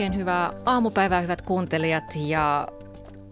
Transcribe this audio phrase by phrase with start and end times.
[0.00, 2.04] Oikein hyvää aamupäivää, hyvät kuuntelijat.
[2.16, 2.68] Ja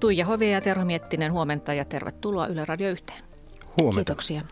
[0.01, 3.23] Tuija Hovia ja Terho Miettinen, huomenta ja tervetuloa Yle Radio yhteen.
[3.81, 3.95] Huomenta.
[3.95, 4.43] Kiitoksia.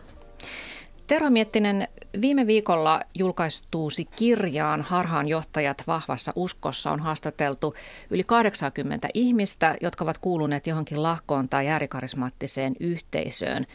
[1.07, 1.87] Terho Miettinen,
[2.21, 7.75] viime viikolla julkaistuusi kirjaan Harhaanjohtajat vahvassa uskossa on haastateltu
[8.09, 13.65] yli 80 ihmistä, jotka ovat kuuluneet johonkin lahkoon tai äärikarismaattiseen yhteisöön.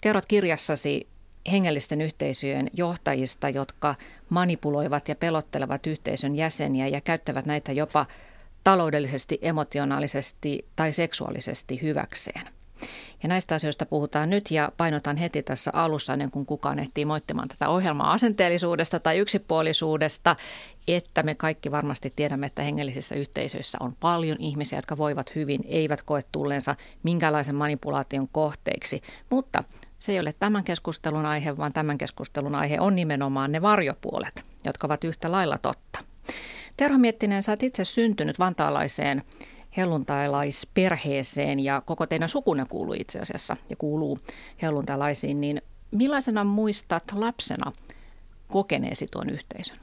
[0.00, 1.08] Kerrot kirjassasi
[1.52, 3.94] hengellisten yhteisöjen johtajista, jotka
[4.28, 8.06] manipuloivat ja pelottelevat yhteisön jäseniä ja käyttävät näitä jopa
[8.64, 12.42] taloudellisesti, emotionaalisesti tai seksuaalisesti hyväkseen.
[13.22, 17.48] Ja näistä asioista puhutaan nyt ja painotan heti tässä alussa, ennen kuin kukaan ehtii moittimaan
[17.48, 20.36] tätä ohjelmaa asenteellisuudesta tai yksipuolisuudesta,
[20.88, 26.02] että me kaikki varmasti tiedämme, että hengellisissä yhteisöissä on paljon ihmisiä, jotka voivat hyvin, eivät
[26.02, 29.02] koe tulleensa minkälaisen manipulaation kohteiksi.
[29.30, 29.60] Mutta
[29.98, 34.86] se ei ole tämän keskustelun aihe, vaan tämän keskustelun aihe on nimenomaan ne varjopuolet, jotka
[34.86, 35.98] ovat yhtä lailla totta.
[36.76, 39.22] Terho Miettinen, sä oot itse syntynyt vantaalaiseen
[39.76, 44.16] helluntailaisperheeseen ja koko teidän sukunne kuuluu itse asiassa ja kuuluu
[44.62, 47.72] helluntalaisiin, niin millaisena muistat lapsena
[48.48, 49.78] kokeneesi tuon yhteisön?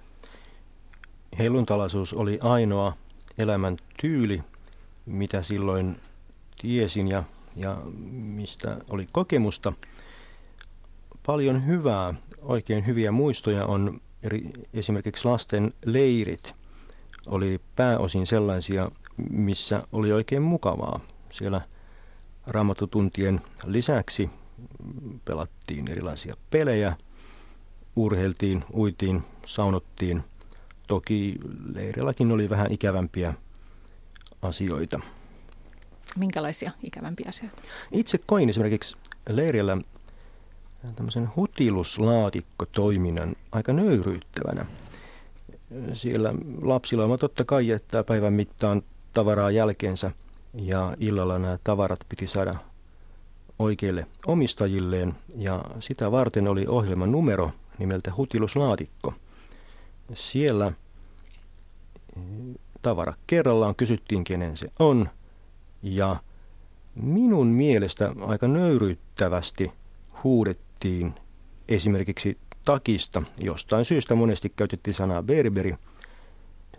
[1.39, 2.93] Helluntalaisuus oli ainoa
[3.37, 4.43] elämän tyyli,
[5.05, 5.99] mitä silloin
[6.61, 7.23] tiesin ja,
[7.55, 7.77] ja
[8.11, 9.73] mistä oli kokemusta.
[11.25, 16.55] Paljon hyvää, oikein hyviä muistoja on eri, esimerkiksi lasten leirit
[17.27, 18.91] oli pääosin sellaisia,
[19.29, 20.99] missä oli oikein mukavaa.
[21.29, 21.61] Siellä
[22.47, 24.29] raamatutuntien lisäksi
[25.25, 26.97] pelattiin erilaisia pelejä,
[27.95, 30.23] urheiltiin, uitiin, saunottiin.
[30.87, 31.35] Toki
[31.73, 33.33] leirilläkin oli vähän ikävämpiä
[34.41, 34.99] asioita.
[36.17, 37.61] Minkälaisia ikävämpiä asioita?
[37.91, 38.97] Itse koin esimerkiksi
[39.29, 39.77] leirillä
[40.95, 44.65] tämmöisen hutiluslaatikkotoiminnan aika nöyryyttävänä.
[45.93, 48.81] Siellä lapsilla totta kai jättää päivän mittaan
[49.13, 50.11] tavaraa jälkeensä
[50.53, 52.55] ja illalla nämä tavarat piti saada
[53.59, 59.13] oikeille omistajilleen ja sitä varten oli ohjelman numero nimeltä Hutiluslaatikko.
[60.13, 60.71] Siellä
[62.81, 65.09] tavara kerrallaan kysyttiin kenen se on
[65.83, 66.15] ja
[66.95, 69.71] minun mielestä aika nöyryyttävästi
[70.23, 70.62] huudettiin
[71.67, 73.23] esimerkiksi takista.
[73.37, 75.75] Jostain syystä monesti käytettiin sanaa berberi.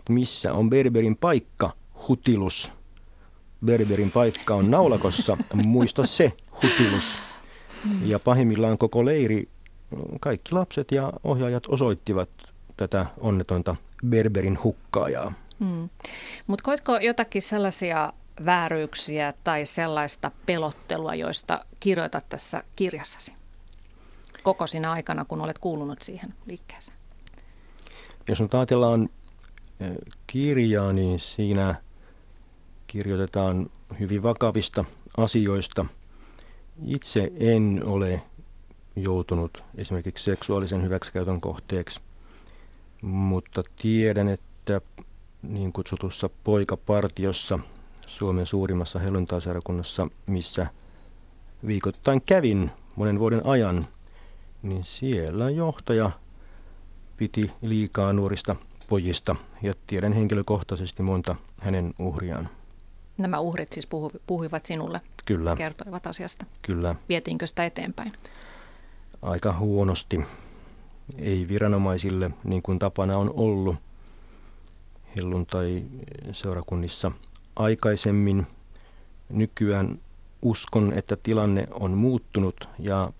[0.09, 1.73] Missä on berberin paikka?
[2.07, 2.71] Hutilus.
[3.65, 5.37] Berberin paikka on naulakossa.
[5.65, 6.33] Muista se,
[6.63, 7.19] hutilus.
[8.05, 9.47] Ja pahimmillaan koko leiri,
[10.19, 12.29] kaikki lapset ja ohjaajat osoittivat
[12.77, 13.75] tätä onnetonta
[14.07, 15.33] Berberin hukkaajaa.
[15.59, 15.89] Hmm.
[16.47, 18.13] Mutta koitko jotakin sellaisia
[18.45, 23.33] vääryyksiä tai sellaista pelottelua, joista kirjoitat tässä kirjassasi?
[24.45, 26.97] Koko siinä aikana, kun olet kuulunut siihen liikkeeseen?
[28.27, 29.09] Jos nyt ajatellaan
[30.27, 31.75] kirjaa, niin siinä
[32.87, 33.69] kirjoitetaan
[33.99, 34.85] hyvin vakavista
[35.17, 35.85] asioista.
[36.85, 38.21] Itse en ole
[38.95, 41.99] joutunut esimerkiksi seksuaalisen hyväksikäytön kohteeksi,
[43.01, 44.81] mutta tiedän, että
[45.41, 47.59] niin kutsutussa poikapartiossa
[48.07, 50.67] Suomen suurimmassa helluntaiseurakunnassa, missä
[51.67, 53.87] viikoittain kävin monen vuoden ajan,
[54.65, 56.11] niin siellä johtaja
[57.17, 58.55] piti liikaa nuorista
[58.87, 62.49] pojista ja tiedän henkilökohtaisesti monta hänen uhriaan.
[63.17, 65.01] Nämä uhrit siis puhu, puhuivat sinulle?
[65.25, 65.55] Kyllä.
[65.55, 66.45] Kertoivat asiasta?
[66.61, 66.95] Kyllä.
[67.09, 68.13] Vietiinkö sitä eteenpäin?
[69.21, 70.21] Aika huonosti.
[71.17, 73.75] Ei viranomaisille, niin kuin tapana on ollut
[75.17, 77.11] helluntai-seurakunnissa
[77.55, 78.47] aikaisemmin.
[79.29, 79.99] Nykyään
[80.41, 83.11] uskon, että tilanne on muuttunut ja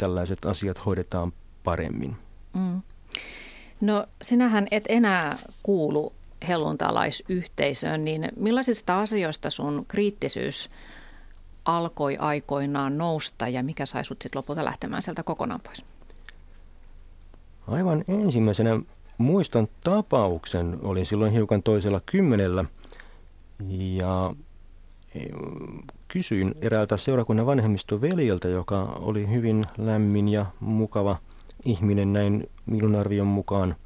[0.00, 1.32] tällaiset asiat hoidetaan
[1.64, 2.16] paremmin.
[2.54, 2.82] Mm.
[3.80, 6.12] No sinähän et enää kuulu
[6.48, 10.68] helluntalaisyhteisöön, niin millaisista asioista sun kriittisyys
[11.64, 15.84] alkoi aikoinaan nousta ja mikä sai sut sitten lopulta lähtemään sieltä kokonaan pois?
[17.68, 18.80] Aivan ensimmäisenä
[19.18, 22.64] muistan tapauksen, olin silloin hiukan toisella kymmenellä
[23.68, 24.34] ja
[26.12, 31.16] kysyin eräältä seurakunnan vanhemmistoveljeltä, joka oli hyvin lämmin ja mukava
[31.64, 33.76] ihminen näin minun arvion mukaan.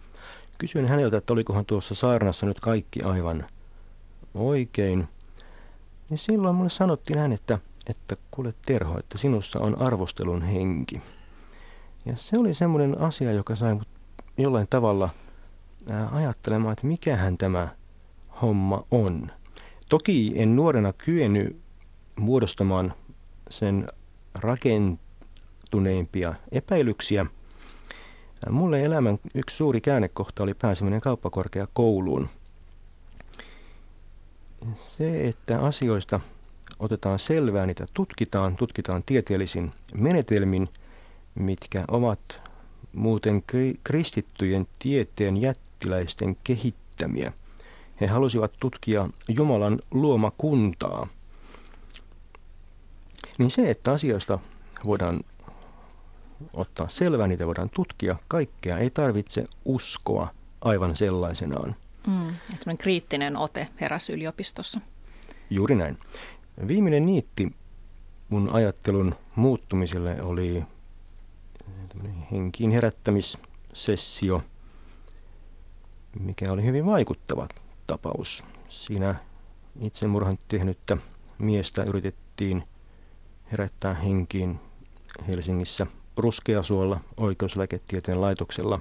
[0.59, 3.47] Kysyin häneltä, että olikohan tuossa saarnassa nyt kaikki aivan
[4.35, 5.09] oikein.
[6.11, 11.03] Ja silloin mulle sanottiin hän, että, että kuule Terho, että sinussa on arvostelun henki.
[12.06, 13.88] Ja se oli semmoinen asia, joka sai mut
[14.38, 15.11] jollain tavalla
[16.12, 17.69] ajattelemaan, että mikähän tämä
[18.43, 19.31] homma on.
[19.88, 21.63] Toki en nuorena kyennyt
[22.16, 22.94] muodostamaan
[23.50, 23.88] sen
[24.34, 27.26] rakentuneimpia epäilyksiä.
[28.50, 32.28] Mulle elämän yksi suuri käännekohta oli pääseminen kauppakorkeakouluun.
[34.78, 36.20] Se, että asioista
[36.78, 40.69] otetaan selvää, niitä tutkitaan, tutkitaan tieteellisin menetelmin,
[41.34, 42.40] mitkä ovat
[42.93, 43.43] muuten
[43.84, 47.32] kristittyjen tieteen jättiläisten kehittämiä.
[48.00, 51.06] He halusivat tutkia Jumalan luomakuntaa.
[53.38, 54.38] Niin se, että asioista
[54.84, 55.20] voidaan
[56.52, 60.28] ottaa selvää, niitä voidaan tutkia, kaikkea ei tarvitse uskoa
[60.60, 61.76] aivan sellaisenaan.
[62.06, 64.78] Mm, kriittinen ote heräsi yliopistossa.
[65.50, 65.98] Juuri näin.
[66.69, 67.52] Viimeinen niitti
[68.28, 70.64] mun ajattelun muuttumiselle oli
[72.32, 74.42] henkiin herättämissessio,
[76.20, 77.48] mikä oli hyvin vaikuttava
[77.86, 78.44] tapaus.
[78.69, 79.14] Siinä
[79.81, 80.96] itsemurhan tehnyttä
[81.38, 82.64] miestä yritettiin
[83.52, 84.61] herättää henkiin
[85.29, 85.87] Helsingissä
[86.17, 88.81] Ruskeasuolla oikeuslääketieteen laitoksella.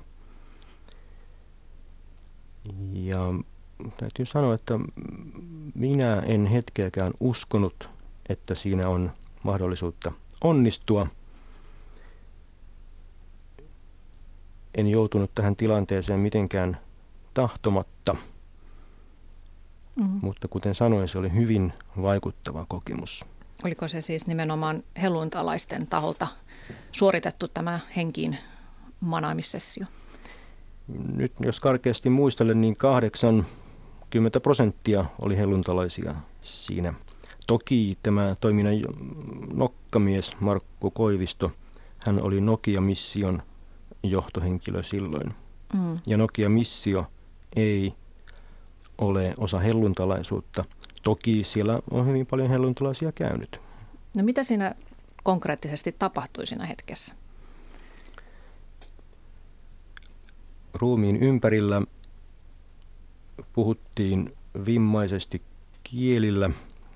[2.94, 3.20] Ja
[3.98, 4.80] täytyy sanoa, että
[5.76, 7.90] minä en hetkeäkään uskonut,
[8.30, 9.12] että siinä on
[9.44, 10.12] mahdollisuutta
[10.44, 11.08] onnistua.
[14.76, 16.78] En joutunut tähän tilanteeseen mitenkään
[17.34, 18.14] tahtomatta,
[19.96, 20.20] mm-hmm.
[20.22, 23.26] mutta kuten sanoin, se oli hyvin vaikuttava kokemus.
[23.64, 26.28] Oliko se siis nimenomaan helluntalaisten taholta
[26.92, 28.38] suoritettu tämä henkiin
[29.00, 29.86] manaamissessio?
[31.16, 36.94] Nyt jos karkeasti muistelen, niin 80 prosenttia oli helluntalaisia siinä.
[37.48, 38.76] Toki tämä toiminnan
[39.54, 41.52] nokkamies Markku Koivisto,
[42.00, 43.42] hän oli Nokia-mission
[44.04, 45.34] johtohenkilö silloin.
[45.74, 45.98] Mm.
[46.06, 47.06] Ja Nokia-missio
[47.56, 47.94] ei
[48.98, 50.66] ole osa helluntalaisuutta.
[51.04, 53.62] Toki siellä on hyvin paljon helluntalaisia käynyt.
[54.18, 54.76] No mitä siinä
[55.24, 57.16] konkreettisesti tapahtui siinä hetkessä?
[60.74, 61.82] Ruumiin ympärillä
[63.54, 64.34] puhuttiin
[64.66, 65.42] vimmaisesti
[65.84, 66.50] kielillä,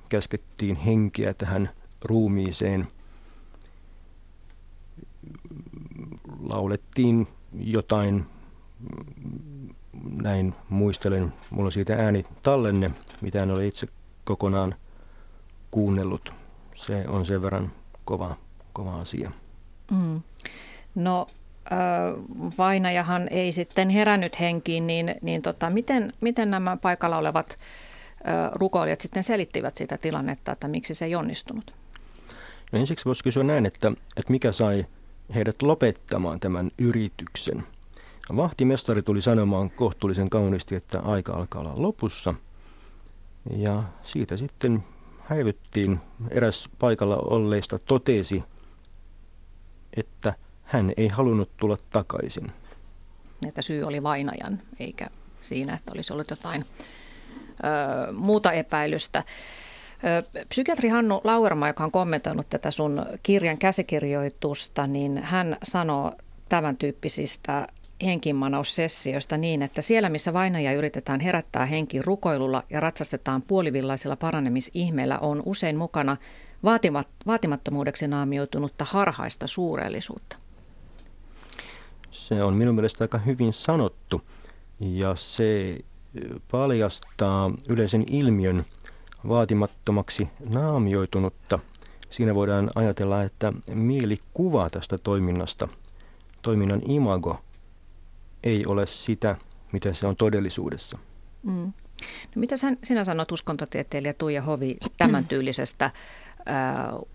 [0.09, 1.69] käskettiin henkeä tähän
[2.01, 2.87] ruumiiseen,
[6.49, 7.27] laulettiin
[7.59, 8.25] jotain,
[10.21, 13.87] näin muistelen, mulla on siitä ääni tallenne, mitä en ole itse
[14.27, 14.75] kokonaan
[15.71, 16.33] kuunnellut.
[16.75, 17.71] Se on sen verran
[18.05, 18.35] kova,
[18.73, 19.31] kova asia.
[19.91, 20.21] Mm.
[20.95, 21.27] No
[22.57, 27.59] vainajahan ei sitten herännyt henkiin, niin, niin tota, miten, miten nämä paikalla olevat
[28.53, 31.73] rukoilijat sitten selittivät sitä tilannetta, että miksi se ei onnistunut?
[32.71, 34.85] No ensiksi voisi kysyä näin, että, että mikä sai
[35.35, 37.63] heidät lopettamaan tämän yrityksen.
[38.35, 42.33] Vahtimestari tuli sanomaan kohtuullisen kauniisti, että aika alkaa olla lopussa.
[43.55, 44.83] Ja siitä sitten
[45.19, 45.99] häivyttiin.
[46.31, 48.43] Eräs paikalla olleista totesi,
[49.97, 50.33] että
[50.63, 52.51] hän ei halunnut tulla takaisin.
[53.47, 55.07] Että syy oli vainajan, eikä
[55.41, 59.23] siinä, että olisi ollut jotain ö, muuta epäilystä.
[60.49, 66.13] Psykiatri Hannu Lauerma, joka on kommentoinut tätä sun kirjan käsikirjoitusta, niin hän sanoo
[66.49, 67.67] tämän tyyppisistä
[68.03, 75.43] henkimanaussessioista niin, että siellä missä vainaja yritetään herättää henki rukoilulla ja ratsastetaan puolivillaisilla paranemisihmeillä on
[75.45, 76.17] usein mukana
[76.63, 80.37] vaatimat, vaatimattomuudeksi naamioitunutta harhaista suurellisuutta.
[82.11, 84.21] Se on minun mielestä aika hyvin sanottu
[84.79, 85.77] ja se
[86.51, 88.65] paljastaa yleisen ilmiön
[89.27, 91.59] vaatimattomaksi naamioitunutta.
[92.09, 95.67] Siinä voidaan ajatella, että mielikuva tästä toiminnasta,
[96.41, 97.39] toiminnan imago,
[98.43, 99.35] ei ole sitä,
[99.71, 100.97] mitä se on todellisuudessa.
[101.43, 101.73] Mm.
[102.35, 105.93] No mitä sinä sanot uskontotieteilijä Tuija Hovi tämän tyylisestä äh,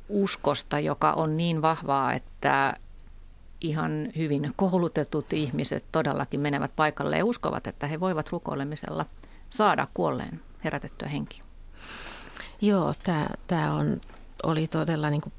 [0.09, 2.77] uskosta, joka on niin vahvaa, että
[3.61, 9.05] ihan hyvin koulutetut ihmiset todellakin menevät paikalle ja uskovat, että he voivat rukoilemisella
[9.51, 11.43] saada kuolleen herätettyä henkiä.
[12.61, 12.95] Joo,
[13.47, 14.01] tämä on,
[14.43, 15.33] oli todella niin kuin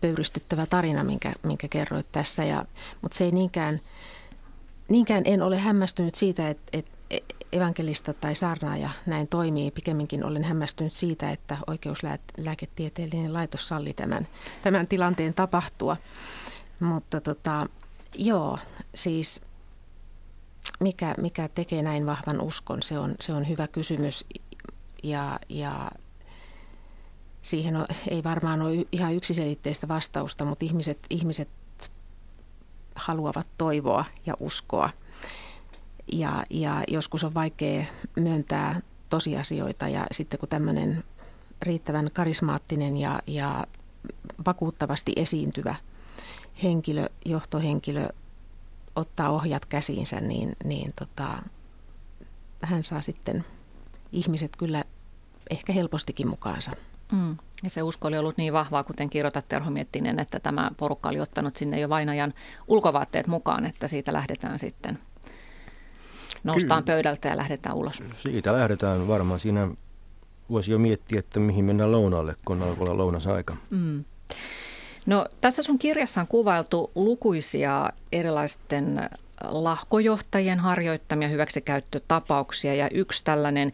[0.00, 2.64] pöyristyttävä tarina, minkä, minkä kerroit tässä, ja,
[3.02, 3.80] mutta se ei niinkään,
[4.88, 6.90] niinkään en ole hämmästynyt siitä, että, että
[7.52, 9.70] evankelista tai saarnaaja näin toimii.
[9.70, 14.28] Pikemminkin olen hämmästynyt siitä, että oikeuslääketieteellinen laitos salli tämän,
[14.62, 15.96] tämän tilanteen tapahtua.
[16.80, 17.66] Mutta tota,
[18.14, 18.58] joo,
[18.94, 19.40] siis
[20.80, 24.24] mikä, mikä tekee näin vahvan uskon, se on, se on hyvä kysymys.
[25.02, 25.90] Ja, ja
[27.42, 31.48] siihen on, ei varmaan ole ihan yksiselitteistä vastausta, mutta ihmiset, ihmiset
[32.94, 34.90] haluavat toivoa ja uskoa.
[36.12, 37.84] Ja, ja joskus on vaikea
[38.16, 41.04] myöntää tosiasioita ja sitten kun tämmöinen
[41.62, 43.66] riittävän karismaattinen ja, ja
[44.46, 45.74] vakuuttavasti esiintyvä–
[46.62, 48.08] henkilö, johtohenkilö
[48.96, 51.42] ottaa ohjat käsiinsä, niin, niin tota,
[52.62, 53.44] hän saa sitten
[54.12, 54.84] ihmiset kyllä
[55.50, 56.70] ehkä helpostikin mukaansa.
[57.14, 57.36] Mm.
[57.62, 61.20] Ja se usko oli ollut niin vahvaa, kuten kirjoitat Terho Miettinen, että tämä porukka oli
[61.20, 62.34] ottanut sinne jo vainajan
[62.68, 64.98] ulkovaatteet mukaan, että siitä lähdetään sitten
[66.44, 66.96] noustaan Kyllä.
[66.96, 68.02] pöydältä ja lähdetään ulos.
[68.16, 69.40] Siitä lähdetään varmaan.
[69.40, 69.68] Siinä
[70.50, 73.56] voisi jo miettiä, että mihin mennään lounaalle, kun alkaa olla lounasaika.
[73.70, 74.04] Mm.
[75.06, 79.10] No, tässä sun kirjassa on kuvailtu lukuisia erilaisten
[79.44, 83.72] lahkojohtajien harjoittamia hyväksikäyttötapauksia ja yksi tällainen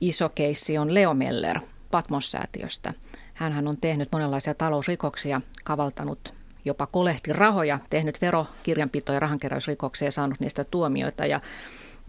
[0.00, 2.92] iso keissi on Leo Meller Patmos-säätiöstä.
[3.34, 6.34] Hänhän on tehnyt monenlaisia talousrikoksia, kavaltanut
[6.66, 11.26] jopa kolehti rahoja, tehnyt verokirjanpito- ja rahankeräysrikoksia ja saanut niistä tuomioita.
[11.26, 11.40] Ja,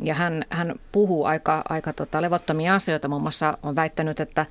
[0.04, 4.46] ja hän, hän puhuu aika, aika tota levottomia asioita, muun muassa on väittänyt, että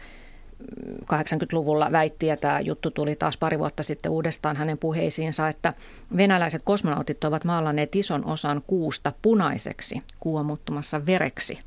[1.04, 5.72] 80-luvulla väitti, ja tämä juttu tuli taas pari vuotta sitten uudestaan hänen puheisiinsa, että
[6.16, 9.98] venäläiset kosmonautit ovat maalanneet ison osan kuusta punaiseksi,
[10.44, 11.58] muuttumassa vereksi.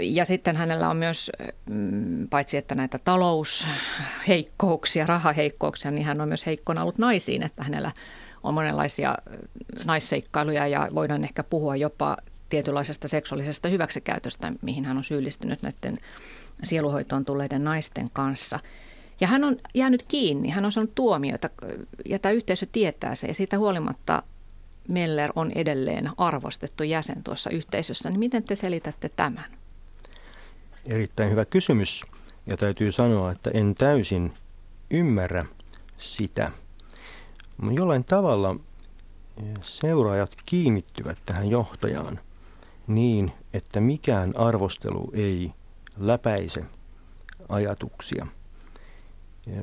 [0.00, 1.32] Ja sitten hänellä on myös,
[1.70, 7.92] mm, paitsi että näitä talousheikkouksia, rahaheikkouksia, niin hän on myös heikkona ollut naisiin, että hänellä
[8.42, 9.14] on monenlaisia
[9.84, 12.16] naisseikkailuja ja voidaan ehkä puhua jopa
[12.48, 15.96] tietynlaisesta seksuaalisesta hyväksikäytöstä, mihin hän on syyllistynyt näiden
[16.62, 18.60] sieluhoitoon tulleiden naisten kanssa.
[19.20, 21.50] Ja hän on jäänyt kiinni, hän on saanut tuomioita
[22.04, 24.22] ja tämä yhteisö tietää se ja siitä huolimatta
[24.88, 28.10] Meller on edelleen arvostettu jäsen tuossa yhteisössä.
[28.10, 29.44] Niin miten te selitätte tämän?
[30.88, 32.04] Erittäin hyvä kysymys
[32.46, 34.32] ja täytyy sanoa, että en täysin
[34.90, 35.44] ymmärrä
[35.98, 36.50] sitä.
[37.72, 38.56] Jollain tavalla
[39.62, 42.20] seuraajat kiinnittyvät tähän johtajaan
[42.86, 45.52] niin, että mikään arvostelu ei
[45.98, 46.64] läpäise
[47.48, 48.26] ajatuksia.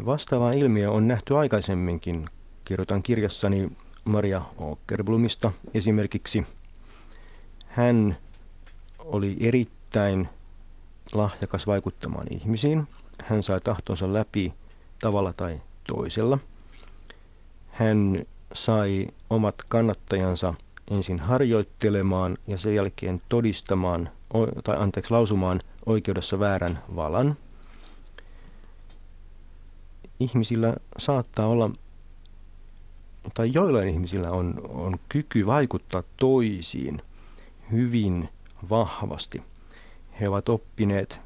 [0.05, 2.25] Vastaava ilmiö on nähty aikaisemminkin.
[2.65, 3.71] Kirjoitan kirjassani
[4.07, 6.47] Maria Åkerblomista esimerkiksi.
[7.67, 8.17] Hän
[8.99, 10.29] oli erittäin
[11.13, 12.87] lahjakas vaikuttamaan ihmisiin.
[13.23, 14.53] Hän sai tahtonsa läpi
[14.99, 16.39] tavalla tai toisella.
[17.67, 20.53] Hän sai omat kannattajansa
[20.91, 24.09] ensin harjoittelemaan ja sen jälkeen todistamaan
[24.63, 27.37] tai anteeksi lausumaan oikeudessa väärän valan.
[30.19, 31.69] Ihmisillä saattaa olla,
[33.34, 37.01] tai joillain ihmisillä on, on kyky vaikuttaa toisiin
[37.72, 38.29] hyvin
[38.69, 39.41] vahvasti.
[40.19, 41.19] He ovat oppineet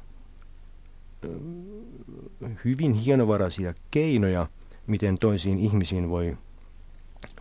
[2.64, 4.46] hyvin hienovaraisia keinoja,
[4.86, 6.36] miten toisiin ihmisiin voi,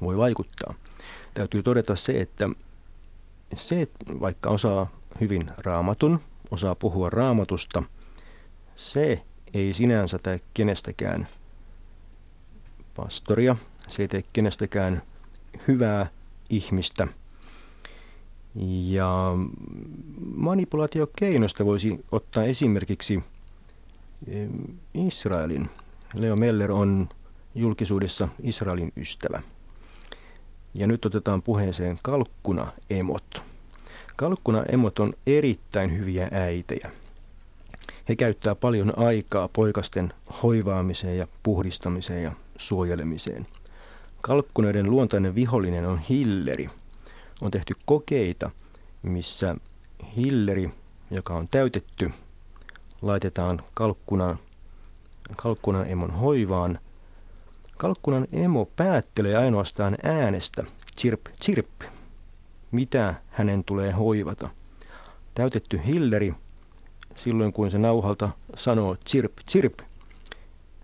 [0.01, 0.73] voi vaikuttaa.
[1.33, 2.49] Täytyy todeta se, että
[3.57, 4.91] se, että vaikka osaa
[5.21, 6.19] hyvin raamatun,
[6.51, 7.83] osaa puhua raamatusta,
[8.75, 11.27] se ei sinänsä tee kenestäkään
[12.95, 13.55] pastoria,
[13.91, 15.01] se ei tee kenestäkään
[15.67, 16.09] hyvää
[16.49, 17.07] ihmistä.
[18.85, 19.33] Ja
[20.35, 23.23] manipulaatiokeinosta voisi ottaa esimerkiksi
[24.93, 25.69] Israelin.
[26.13, 27.09] Leo Meller on
[27.55, 29.41] julkisuudessa Israelin ystävä.
[30.73, 33.43] Ja nyt otetaan puheeseen kalkkuna-emot.
[34.15, 36.91] Kalkkuna-emot on erittäin hyviä äitejä.
[38.09, 43.47] He käyttää paljon aikaa poikasten hoivaamiseen ja puhdistamiseen ja suojelemiseen.
[44.21, 46.69] Kalkkuneiden luontainen vihollinen on hilleri.
[47.41, 48.51] On tehty kokeita,
[49.03, 49.55] missä
[50.15, 50.71] hilleri,
[51.11, 52.11] joka on täytetty,
[53.01, 54.39] laitetaan kalkkunan,
[55.37, 56.79] kalkkunan emon hoivaan.
[57.77, 60.63] Kalkkunan emo päättelee ainoastaan äänestä,
[60.99, 61.81] chirp, chirp,
[62.71, 64.49] mitä hänen tulee hoivata.
[65.35, 66.33] Täytetty hilleri,
[67.17, 69.79] silloin kun se nauhalta sanoo chirp, chirp,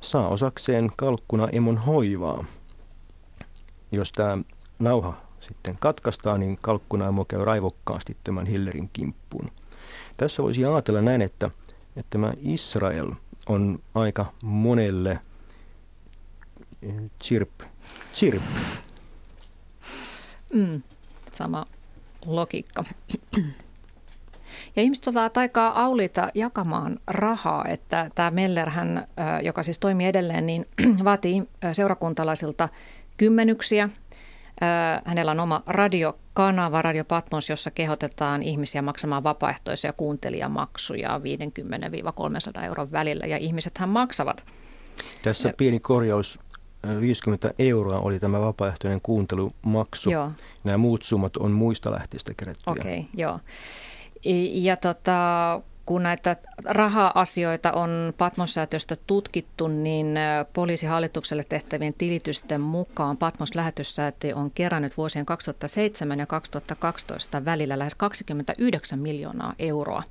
[0.01, 2.46] saa osakseen kalkkuna emon hoivaa.
[3.91, 4.38] Jos tämä
[4.79, 9.51] nauha sitten katkaistaan, niin kalkkuna emo käy raivokkaasti tämän hillerin kimppuun.
[10.17, 11.50] Tässä voisi ajatella näin, että,
[11.96, 13.12] että tämä Israel
[13.50, 15.20] on aika monelle
[17.24, 17.50] chirp,
[18.13, 18.41] chirp.
[20.53, 20.82] Mm,
[21.34, 21.65] sama
[22.25, 22.82] logiikka.
[24.75, 29.08] Ja ihmiset ovat aika auliita jakamaan rahaa, että tämä Meller, hän,
[29.44, 30.65] joka siis toimii edelleen, niin
[31.03, 32.70] vaatii seurakuntalaisilta
[33.17, 33.88] kymmenyksiä.
[35.05, 41.21] Hänellä on oma radiokanava, Radio Patmos, jossa kehotetaan ihmisiä maksamaan vapaaehtoisia kuuntelijamaksuja
[42.59, 44.45] 50-300 euron välillä, ja ihmiset hän maksavat.
[45.21, 46.39] Tässä pieni korjaus
[47.00, 50.12] 50 euroa oli tämä vapaaehtoinen kuuntelumaksu.
[50.12, 50.31] Joo.
[50.63, 52.71] Nämä muut summat on muista lähteistä kerättyjä.
[52.71, 53.39] Okei, okay, joo.
[54.53, 60.20] Ja tota, kun näitä raha-asioita on Patmos-säätiöstä tutkittu, niin
[60.53, 69.53] poliisihallitukselle tehtävien tilitysten mukaan Patmos-lähetyssäätiö on kerännyt vuosien 2007 ja 2012 välillä lähes 29 miljoonaa
[69.60, 70.03] euroa.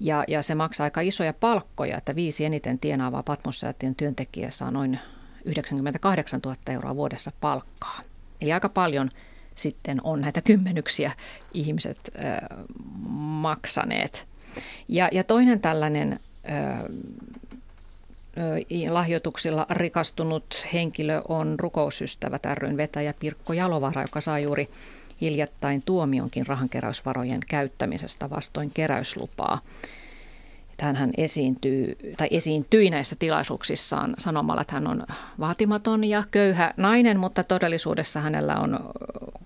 [0.00, 4.98] Ja, ja se maksaa aika isoja palkkoja, että viisi eniten tienaavaa Patmos-säätiön työntekijä saa noin
[5.44, 8.00] 98 000 euroa vuodessa palkkaa.
[8.40, 9.10] Eli aika paljon
[9.54, 11.12] sitten on näitä kymmenyksiä
[11.54, 12.10] ihmiset
[13.18, 14.28] maksaneet.
[14.88, 16.12] Ja, ja toinen tällainen
[16.50, 16.82] äh,
[18.90, 24.68] lahjoituksilla rikastunut henkilö on rukousystävät ryn vetäjä Pirkko Jalovara, joka saa juuri
[25.20, 29.58] hiljattain tuomionkin rahankeräysvarojen käyttämisestä vastoin keräyslupaa.
[30.82, 35.02] Hän esiintyy, tai esiintyi näissä tilaisuuksissaan sanomalla, että hän on
[35.40, 38.80] vaatimaton ja köyhä nainen, mutta todellisuudessa hänellä on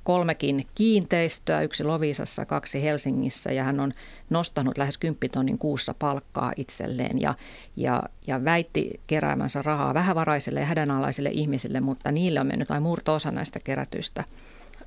[0.05, 3.93] kolmekin kiinteistöä, yksi Lovisassa, kaksi Helsingissä ja hän on
[4.31, 7.35] nostanut lähes 10 tonnin kuussa palkkaa itselleen ja,
[7.77, 13.31] ja, ja väitti keräämänsä rahaa vähävaraisille ja hädänalaisille ihmisille, mutta niille on mennyt vain murto-osa
[13.31, 14.25] näistä kerätyistä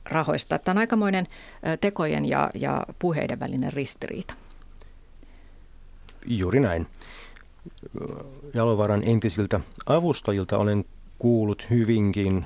[0.06, 0.60] rahoista.
[0.60, 1.28] Tämä on aikamoinen
[1.82, 4.45] tekojen ja, ja puheiden välinen ristiriita.
[6.28, 6.88] Juuri näin.
[8.54, 10.86] Jalovaran entisiltä avustajilta olen
[11.18, 12.46] kuullut hyvinkin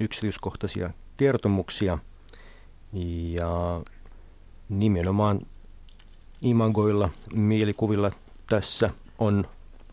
[0.00, 1.98] yksityiskohtaisia kertomuksia
[3.32, 3.82] ja
[4.68, 5.40] nimenomaan
[6.42, 8.10] imagoilla, mielikuvilla
[8.48, 9.44] tässä on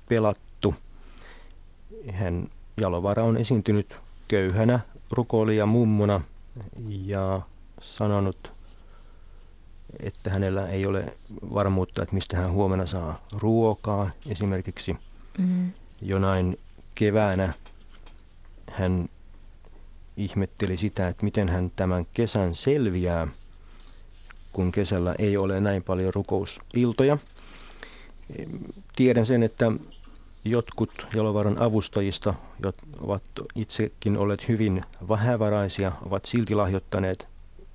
[0.09, 0.75] pelattu.
[2.13, 2.49] Hän
[2.81, 3.95] Jalovara on esiintynyt
[4.27, 4.79] köyhänä
[5.11, 6.21] rukoilija mummona
[6.89, 7.41] ja
[7.81, 8.51] sanonut,
[9.99, 11.17] että hänellä ei ole
[11.53, 14.09] varmuutta, että mistä hän huomenna saa ruokaa.
[14.29, 14.97] Esimerkiksi
[15.37, 15.71] mm.
[16.01, 16.59] jonain
[16.95, 17.53] keväänä
[18.71, 19.09] hän
[20.17, 23.27] ihmetteli sitä, että miten hän tämän kesän selviää,
[24.53, 27.17] kun kesällä ei ole näin paljon rukousiltoja.
[28.95, 29.71] Tiedän sen, että
[30.45, 33.23] jotkut Jalovaran avustajista, jotka ovat
[33.55, 37.27] itsekin olleet hyvin vähävaraisia, ovat silti lahjoittaneet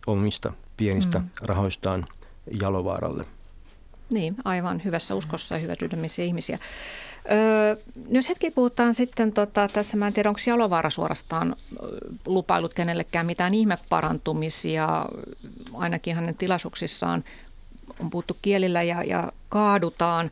[0.06, 1.28] omista pienistä mm.
[1.42, 2.06] rahoistaan
[2.60, 3.24] Jalovaaralle.
[4.10, 6.58] Niin, aivan hyvässä uskossa ja hyväsydämisiä ihmisiä.
[7.30, 7.76] Öö,
[8.08, 11.56] jos hetki puhutaan sitten, tota, tässä mä en tiedä, onko Jalovaara suorastaan
[12.26, 15.06] lupailut kenellekään mitään ihmeparantumisia,
[15.74, 17.24] ainakin hänen tilaisuuksissaan
[18.00, 20.30] on puhuttu kielillä ja, ja kaadutaan.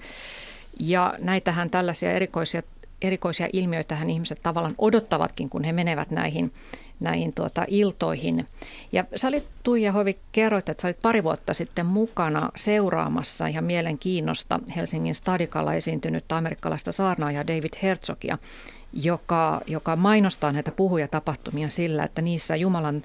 [0.80, 2.62] Ja näitähän tällaisia erikoisia,
[3.02, 6.52] erikoisia ilmiöitä hän ihmiset tavallaan odottavatkin, kun he menevät näihin,
[7.00, 8.46] näihin tuota, iltoihin.
[8.92, 13.64] Ja sä olit, Tuija Hovi, kerroit, että sä olit pari vuotta sitten mukana seuraamassa ihan
[13.64, 18.38] mielenkiinnosta Helsingin Stadikalla esiintynyt amerikkalaista saarnaajaa David Herzogia,
[18.92, 23.02] joka, joka mainostaa näitä puhujatapahtumia sillä, että niissä Jumalan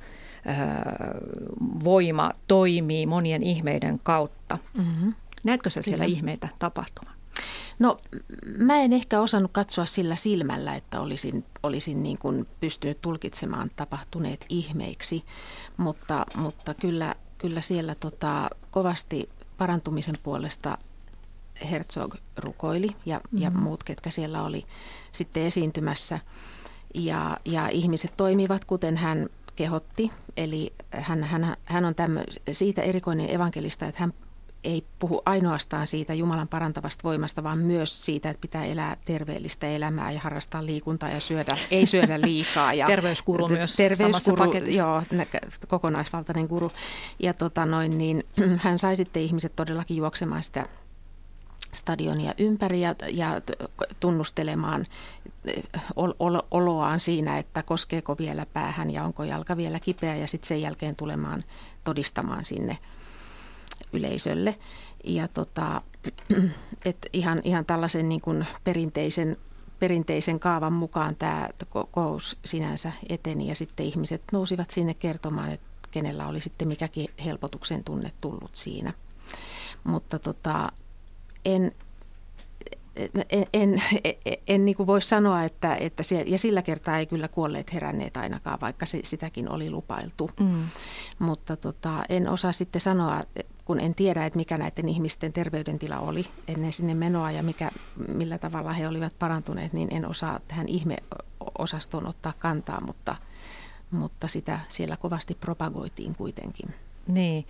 [1.83, 4.57] voima toimii monien ihmeiden kautta.
[4.77, 5.13] Mm-hmm.
[5.43, 6.17] Näetkö sä siellä Kyllä.
[6.17, 7.14] ihmeitä tapahtumaan?
[7.79, 7.97] No
[8.57, 14.45] mä en ehkä osannut katsoa sillä silmällä, että olisin, olisin niin kuin pystynyt tulkitsemaan tapahtuneet
[14.49, 15.23] ihmeiksi,
[15.77, 20.77] mutta, mutta kyllä, kyllä siellä tota, kovasti parantumisen puolesta
[21.71, 23.41] Herzog rukoili ja, mm-hmm.
[23.41, 24.65] ja muut, ketkä siellä oli
[25.11, 26.19] sitten esiintymässä.
[26.93, 30.11] Ja, ja ihmiset toimivat, kuten hän kehotti.
[30.37, 34.13] Eli hän, hän, hän on tämmö, siitä erikoinen evankelista, että hän
[34.65, 40.11] ei puhu ainoastaan siitä Jumalan parantavasta voimasta, vaan myös siitä, että pitää elää terveellistä elämää
[40.11, 42.73] ja harrastaa liikuntaa ja syödä, ei syödä liikaa.
[42.73, 45.03] Ja terveyskuru myös terveyskuru, joo,
[45.67, 46.71] kokonaisvaltainen guru.
[47.19, 48.23] Ja tota noin, niin,
[48.63, 50.63] hän sai sitten ihmiset todellakin juoksemaan sitä
[51.73, 53.41] stadionia ympäri ja, ja
[53.99, 54.85] tunnustelemaan
[55.95, 60.47] ol, ol, oloaan siinä, että koskeeko vielä päähän ja onko jalka vielä kipeä ja sitten
[60.47, 61.43] sen jälkeen tulemaan
[61.83, 62.77] todistamaan sinne
[63.93, 64.55] yleisölle.
[65.03, 65.81] Ja tota,
[66.85, 69.37] et ihan, ihan tällaisen niin kuin perinteisen,
[69.79, 76.27] perinteisen kaavan mukaan tämä kokous sinänsä eteni ja sitten ihmiset nousivat sinne kertomaan, että kenellä
[76.27, 78.93] oli sitten mikäkin helpotuksen tunne tullut siinä.
[79.83, 80.71] Mutta tota,
[81.45, 81.71] en,
[82.95, 83.11] en,
[83.53, 87.27] en, en, en niin kuin voi sanoa, että, että se, ja sillä kertaa ei kyllä
[87.27, 90.29] kuolleet heränneet ainakaan, vaikka se, sitäkin oli lupailtu.
[90.39, 90.63] Mm.
[91.19, 93.23] Mutta tota, en osaa sitten sanoa,
[93.65, 97.71] kun en tiedä, että mikä näiden ihmisten terveydentila oli ennen sinne menoa ja mikä,
[98.07, 103.15] millä tavalla he olivat parantuneet, niin en osaa tähän ihmeosastoon ottaa kantaa, mutta,
[103.91, 106.73] mutta sitä siellä kovasti propagoitiin kuitenkin.
[107.07, 107.47] Niin,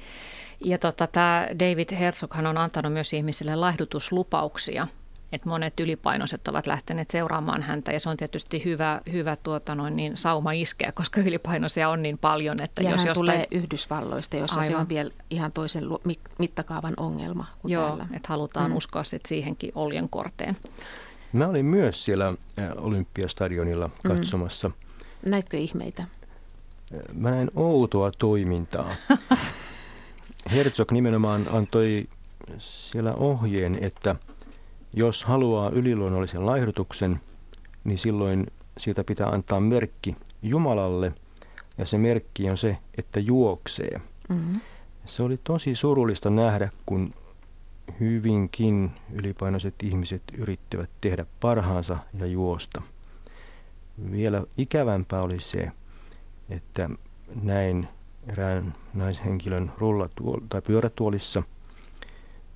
[0.65, 4.88] ja tota, tämä David Herzoghan on antanut myös ihmisille laihdutuslupauksia–
[5.31, 9.95] että monet ylipainoiset ovat lähteneet seuraamaan häntä ja se on tietysti hyvä, hyvä tuota noin,
[9.95, 12.61] niin sauma iskeä, koska ylipainoisia on niin paljon.
[12.61, 13.25] Että ja jos hän jostain...
[13.25, 14.71] tulee Yhdysvalloista, jossa Aivan.
[14.71, 15.83] se on vielä ihan toisen
[16.38, 18.07] mittakaavan ongelma kuin Joo, täällä.
[18.13, 18.77] että halutaan mm.
[18.77, 20.55] uskoa sit siihenkin oljenkorteen.
[21.33, 22.33] Mä olin myös siellä
[22.77, 24.09] Olympiastadionilla mm.
[24.09, 24.69] katsomassa.
[24.69, 24.75] Mm.
[25.31, 26.03] Näitkö ihmeitä?
[27.13, 28.95] Mä näin outoa toimintaa.
[30.55, 32.07] Herzog nimenomaan antoi
[32.57, 34.15] siellä ohjeen, että
[34.95, 37.21] jos haluaa yliluonnollisen laihdutuksen,
[37.84, 41.13] niin silloin siitä pitää antaa merkki Jumalalle
[41.77, 44.01] ja se merkki on se, että juoksee.
[44.29, 44.62] Mm-hmm.
[45.05, 47.13] Se oli tosi surullista nähdä, kun
[47.99, 52.81] hyvinkin ylipainoiset ihmiset yrittivät tehdä parhaansa ja juosta.
[54.12, 55.71] Vielä ikävämpää oli se,
[56.49, 56.89] että
[57.41, 57.88] näin
[58.27, 61.43] erään naishenkilön rullatuol- tai pyörätuolissa.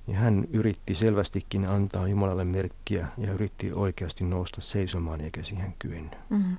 [0.06, 6.16] Ja hän yritti selvästikin antaa Jumalalle merkkiä ja yritti oikeasti nousta seisomaan eikä siihen kyennyt.
[6.30, 6.56] Mm.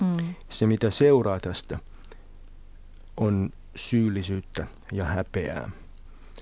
[0.00, 0.34] Mm.
[0.48, 1.78] Se mitä seuraa tästä
[3.16, 5.70] on syyllisyyttä ja häpeää.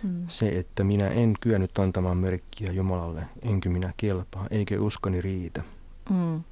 [0.02, 0.28] Mm.
[0.28, 5.62] Se, että minä en kyennyt antamaan merkkiä Jumalalle, enkö minä kelpaa, eikä uskoni riitä.
[6.10, 6.42] Mm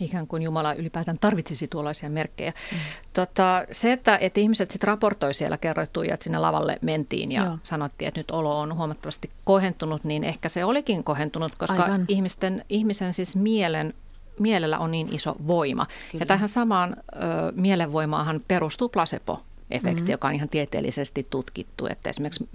[0.00, 2.50] ikään kuin Jumala ylipäätään tarvitsisi tuollaisia merkkejä.
[2.50, 2.78] Mm.
[3.12, 7.58] Tota, se, että, että ihmiset sitten raportoi siellä, kerrottui, että sinne lavalle mentiin ja Joo.
[7.62, 12.04] sanottiin, että nyt olo on huomattavasti kohentunut, niin ehkä se olikin kohentunut, koska Aivan.
[12.08, 13.94] ihmisten, ihmisen siis mielen
[14.40, 15.86] mielellä on niin iso voima.
[16.10, 16.22] Kyllä.
[16.22, 17.16] Ja tähän samaan ö,
[17.54, 19.38] mielenvoimaahan perustuu placebo
[19.70, 20.10] efekti, mm-hmm.
[20.10, 22.48] joka on ihan tieteellisesti tutkittu, että esimerkiksi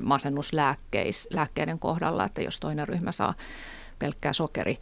[0.00, 3.34] masennuslääkkeiden kohdalla, että jos toinen ryhmä saa
[4.00, 4.78] pelkkää sokeri,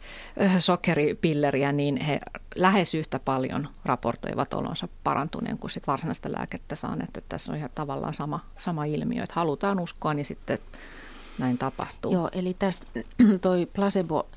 [0.59, 2.19] sokeripilleriä, niin he
[2.55, 7.17] lähes yhtä paljon raportoivat olonsa parantuneen kuin sit varsinaista lääkettä saaneet.
[7.17, 10.59] Että tässä on ihan tavallaan sama, sama ilmiö, että halutaan uskoa, niin sitten
[11.39, 12.13] näin tapahtuu.
[12.13, 12.85] Joo, eli tästä
[13.41, 14.27] toi placebo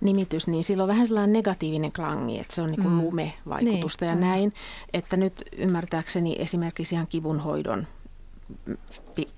[0.00, 3.00] nimitys, niin sillä on vähän sellainen negatiivinen klangi, että se on niin kuin mm.
[3.00, 4.10] lume-vaikutusta niin.
[4.10, 4.20] ja mm.
[4.20, 4.52] näin.
[4.92, 7.86] Että nyt ymmärtääkseni esimerkiksi ihan kivunhoidon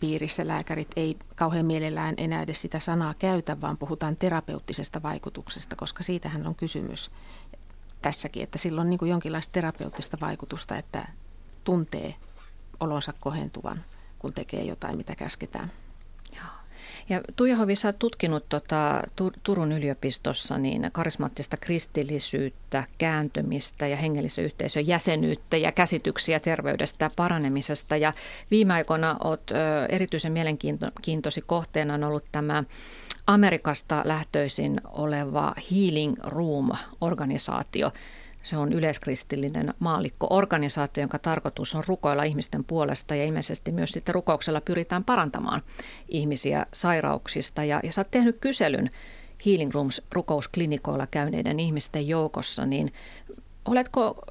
[0.01, 6.03] piirissä lääkärit ei kauhean mielellään enää edes sitä sanaa käytä, vaan puhutaan terapeuttisesta vaikutuksesta, koska
[6.03, 7.11] siitähän on kysymys
[8.03, 11.09] tässäkin, että sillä on niin kuin jonkinlaista terapeuttista vaikutusta, että
[11.65, 12.15] tuntee
[12.81, 13.85] olonsa kohentuvan,
[14.19, 15.73] kun tekee jotain, mitä käsketään.
[17.09, 19.03] Ja Tuija Hovi, sä tutkinut tota,
[19.43, 27.97] Turun yliopistossa niin karismaattista kristillisyyttä, kääntymistä ja hengellisen yhteisön jäsenyyttä ja käsityksiä terveydestä ja paranemisesta.
[27.97, 28.13] Ja
[28.51, 29.55] viime aikoina oot ö,
[29.89, 32.65] erityisen mielenkiintoisi kohteena on ollut tämä
[33.27, 37.93] Amerikasta lähtöisin oleva Healing Room-organisaatio–
[38.45, 44.61] se on yleiskristillinen maallikko-organisaatio, jonka tarkoitus on rukoilla ihmisten puolesta ja ilmeisesti myös sitten rukouksella
[44.61, 45.63] pyritään parantamaan
[46.09, 47.65] ihmisiä sairauksista.
[47.65, 48.91] Ja, ja sä oot tehnyt kyselyn
[49.47, 52.93] Healing Rooms rukousklinikoilla käyneiden ihmisten joukossa, niin
[53.65, 54.27] oletko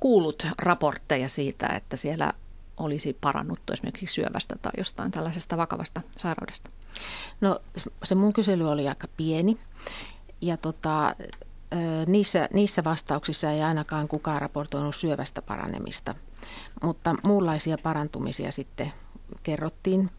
[0.00, 2.32] kuullut raportteja siitä, että siellä
[2.76, 6.70] olisi parannuttu esimerkiksi syövästä tai jostain tällaisesta vakavasta sairaudesta?
[7.40, 7.60] No
[8.04, 9.58] se mun kysely oli aika pieni
[10.40, 11.14] ja tota,
[12.06, 16.14] niissä, niissä vastauksissa ei ainakaan kukaan raportoinut syövästä paranemista,
[16.82, 18.92] mutta muunlaisia parantumisia sitten
[19.42, 20.10] kerrottiin,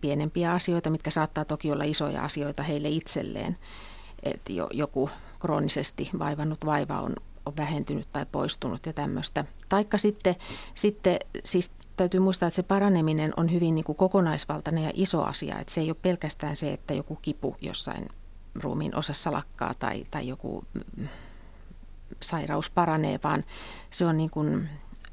[0.00, 3.56] pienempiä asioita, mitkä saattaa toki olla isoja asioita heille itselleen.
[4.22, 7.12] Että jo, joku kroonisesti vaivannut vaiva on,
[7.46, 9.44] on vähentynyt tai poistunut ja tämmöistä.
[9.68, 10.36] Taikka sitten,
[10.74, 15.58] sitten siis täytyy muistaa, että se paraneminen on hyvin niin kuin kokonaisvaltainen ja iso asia.
[15.58, 18.08] Että se ei ole pelkästään se, että joku kipu jossain
[18.54, 20.64] ruumiin osassa lakkaa tai, tai joku
[22.22, 23.44] sairaus paranee, vaan
[23.90, 24.68] se on niin kuin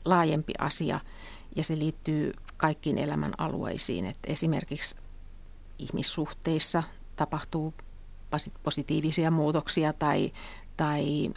[0.05, 0.99] laajempi asia
[1.55, 4.05] ja se liittyy kaikkiin elämän alueisiin.
[4.05, 4.95] Et esimerkiksi
[5.79, 6.83] ihmissuhteissa
[7.15, 7.73] tapahtuu
[8.63, 10.33] positiivisia muutoksia tai,
[10.77, 11.29] tai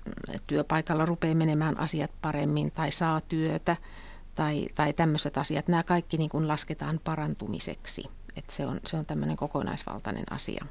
[0.47, 3.77] työpaikalla rupeaa menemään asiat paremmin tai saa työtä
[4.35, 5.69] tai, tai tämmöiset asiat.
[5.69, 8.05] Nämä kaikki niin kuin lasketaan parantumiseksi.
[8.37, 10.67] Et se on, se on tämmöinen kokonaisvaltainen asia.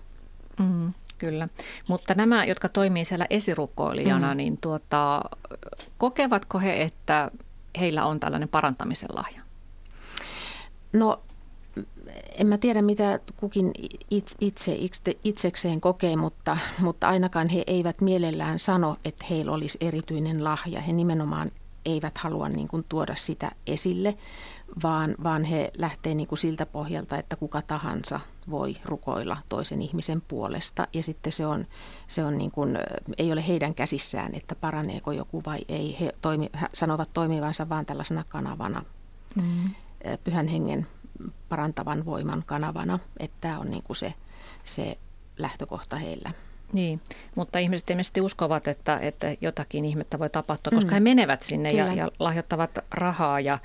[0.59, 0.93] Mm.
[1.23, 1.49] Kyllä,
[1.87, 4.37] mutta nämä, jotka toimii siellä esirukkoilijana, mm.
[4.37, 5.21] niin tuota,
[5.97, 7.31] kokevatko he, että
[7.79, 9.41] heillä on tällainen parantamisen lahja?
[10.93, 11.21] No
[12.37, 13.71] en mä tiedä, mitä kukin
[14.41, 14.77] itse,
[15.23, 20.81] itsekseen kokee, mutta, mutta ainakaan he eivät mielellään sano, että heillä olisi erityinen lahja.
[20.81, 21.51] He nimenomaan
[21.85, 24.17] eivät halua niin kuin tuoda sitä esille,
[24.83, 30.21] vaan, vaan he lähtee niin kuin siltä pohjalta, että kuka tahansa voi rukoilla toisen ihmisen
[30.21, 30.87] puolesta.
[30.93, 31.65] Ja sitten se, on,
[32.07, 32.77] se on niin kuin,
[33.17, 35.97] ei ole heidän käsissään, että paraneeko joku vai ei.
[35.99, 38.81] He toimi, sanovat toimivansa vain tällaisena kanavana,
[39.35, 39.69] mm.
[40.23, 40.87] pyhän hengen
[41.49, 42.99] parantavan voiman kanavana.
[43.19, 44.13] Että tämä on niin kuin se,
[44.63, 44.97] se
[45.37, 46.31] lähtökohta heillä.
[46.73, 47.01] Niin,
[47.35, 50.93] mutta ihmiset ilmeisesti uskovat, että, että jotakin ihmettä voi tapahtua, koska mm.
[50.93, 53.59] he menevät sinne ja, ja lahjoittavat rahaa ja,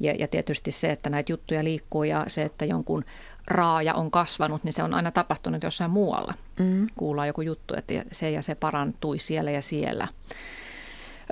[0.00, 3.04] ja, ja tietysti se, että näitä juttuja liikkuu ja se, että jonkun
[3.46, 6.34] raaja on kasvanut, niin se on aina tapahtunut jossain muualla.
[6.58, 6.86] Mm.
[6.96, 10.08] Kuullaan joku juttu, että se ja se parantui siellä ja siellä.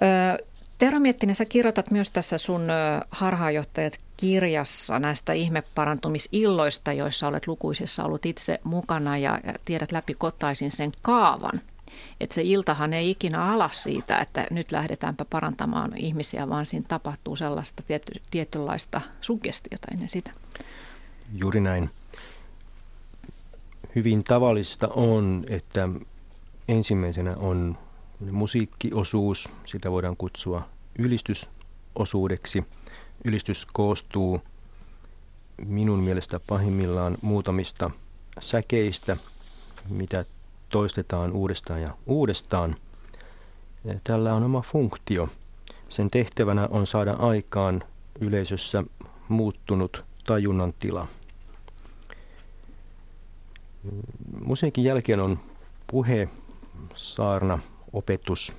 [0.02, 0.44] Ö,
[0.82, 2.62] Tero Miettinen, sä kirjoitat myös tässä sun
[3.10, 10.92] harhaanjohtajat kirjassa näistä ihmeparantumisilloista, joissa olet lukuisissa ollut itse mukana ja tiedät läpi kotaisin sen
[11.02, 11.60] kaavan.
[12.20, 17.36] Että se iltahan ei ikinä ala siitä, että nyt lähdetäänpä parantamaan ihmisiä, vaan siinä tapahtuu
[17.36, 20.30] sellaista tiety, tietynlaista suggestiota ennen sitä.
[21.34, 21.90] Juuri näin.
[23.94, 25.88] Hyvin tavallista on, että
[26.68, 27.78] ensimmäisenä on
[28.30, 32.64] musiikkiosuus, sitä voidaan kutsua ylistysosuudeksi.
[33.24, 34.40] Ylistys koostuu
[35.66, 37.90] minun mielestä pahimmillaan muutamista
[38.40, 39.16] säkeistä,
[39.88, 40.24] mitä
[40.68, 42.76] toistetaan uudestaan ja uudestaan.
[44.04, 45.28] Tällä on oma funktio.
[45.88, 47.82] Sen tehtävänä on saada aikaan
[48.20, 48.84] yleisössä
[49.28, 51.08] muuttunut tajunnan tila.
[54.44, 55.40] Musiikin jälkeen on
[55.86, 56.28] puhe,
[56.94, 57.58] saarna,
[57.92, 58.54] opetus.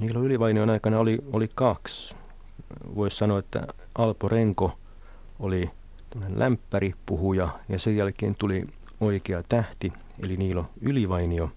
[0.00, 2.16] Niillä Ylivainion aikana oli, oli kaksi.
[2.94, 4.78] Voisi sanoa, että Alpo Renko
[5.40, 5.70] oli
[6.28, 8.64] lämpäri puhuja ja sen jälkeen tuli
[9.00, 9.92] oikea tähti,
[10.24, 11.50] eli Niilo Ylivainio.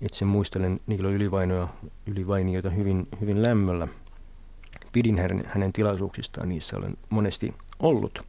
[0.00, 1.08] Itse muistelen Niilo
[2.06, 3.88] Ylivainioita hyvin, hyvin lämmöllä.
[4.92, 8.22] Pidin hänen, hänen tilaisuuksistaan, niissä olen monesti ollut.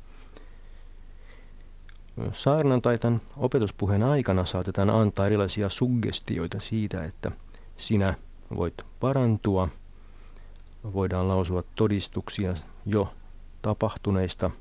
[2.32, 7.32] Saarnan taitan opetuspuheen aikana saatetaan antaa erilaisia suggestioita siitä, että
[7.78, 8.14] sinä
[8.56, 9.70] voit parantua.
[10.94, 12.54] Voidaan lausua todistuksia
[12.86, 13.14] jo
[13.62, 14.52] tapahtuneista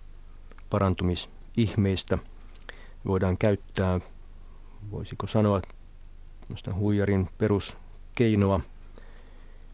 [0.71, 2.19] parantumisihmeistä.
[3.07, 4.01] Voidaan käyttää,
[4.91, 5.63] voisiko sanoa,
[6.75, 8.61] huijarin peruskeinoa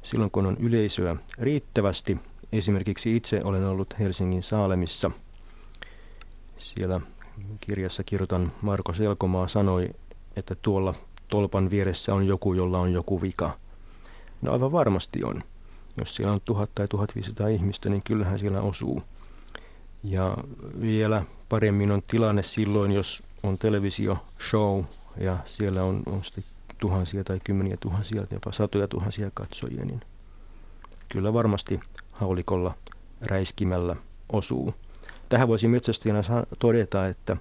[0.03, 2.18] silloin, kun on yleisöä riittävästi.
[2.53, 5.11] Esimerkiksi itse olen ollut Helsingin Saalemissa.
[6.59, 7.01] Siellä
[7.61, 9.90] kirjassa kirjoitan Marko Selkomaa sanoi,
[10.37, 10.94] että tuolla
[11.29, 13.59] tolpan vieressä on joku, jolla on joku vika.
[14.43, 15.43] No aivan varmasti on.
[15.99, 19.03] Jos siellä on tuhat tai 1500 ihmistä, niin kyllähän siellä osuu.
[20.05, 20.37] Ja
[20.81, 24.85] vielä paremmin on tilanne silloin, jos on televisio-show
[25.21, 26.45] ja siellä on, on sitten
[26.79, 30.01] tuhansia tai kymmeniä tuhansia, jopa satoja tuhansia katsojia, niin
[31.09, 31.81] kyllä varmasti
[32.12, 32.75] haulikolla
[33.21, 33.97] räiskimällä
[34.33, 34.75] osuu.
[35.29, 36.23] Tähän voisi metsästäjänä
[36.59, 37.37] todeta, että,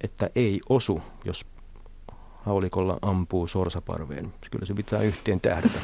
[0.00, 1.46] että ei osu, jos
[2.46, 4.34] haulikolla ampuu sorsaparveen.
[4.50, 5.78] Kyllä se pitää yhteen tähdätä.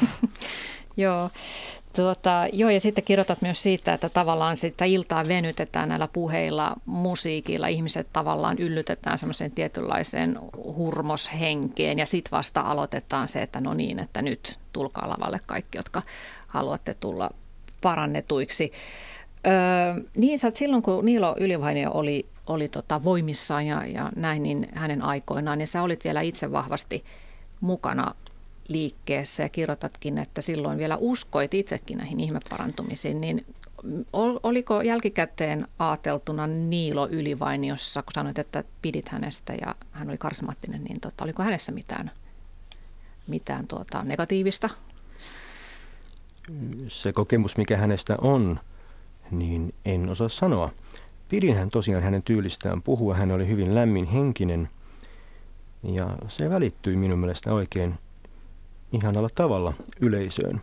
[0.97, 1.29] joo.
[1.95, 7.67] Tuota, joo, ja sitten kirjoitat myös siitä, että tavallaan sitä iltaa venytetään näillä puheilla, musiikilla.
[7.67, 14.21] Ihmiset tavallaan yllytetään semmoiseen tietynlaiseen hurmoshenkeen ja sitten vasta aloitetaan se, että no niin, että
[14.21, 16.01] nyt tulkaa lavalle kaikki, jotka
[16.47, 17.29] haluatte tulla
[17.81, 18.71] parannetuiksi.
[19.47, 24.67] Öö, niin sä silloin, kun Niilo Ylivainio oli, oli tota voimissaan ja, ja näin, niin
[24.73, 27.03] hänen aikoinaan, niin sä olit vielä itse vahvasti
[27.61, 28.15] mukana
[28.67, 33.45] liikkeessä ja kirjoitatkin, että silloin vielä uskoit itsekin näihin ihmeparantumisiin, niin
[34.43, 40.99] oliko jälkikäteen ajateltuna Niilo Ylivainiossa, kun sanoit, että pidit hänestä ja hän oli karismaattinen, niin
[40.99, 42.11] tota, oliko hänessä mitään,
[43.27, 44.69] mitään tuota, negatiivista?
[46.87, 48.59] Se kokemus, mikä hänestä on,
[49.31, 50.71] niin en osaa sanoa.
[51.29, 53.15] Pidin hän tosiaan hänen tyylistään puhua.
[53.15, 54.69] Hän oli hyvin lämmin henkinen
[55.83, 57.95] ja se välittyi minun mielestä oikein
[58.91, 60.61] ihanalla tavalla yleisöön.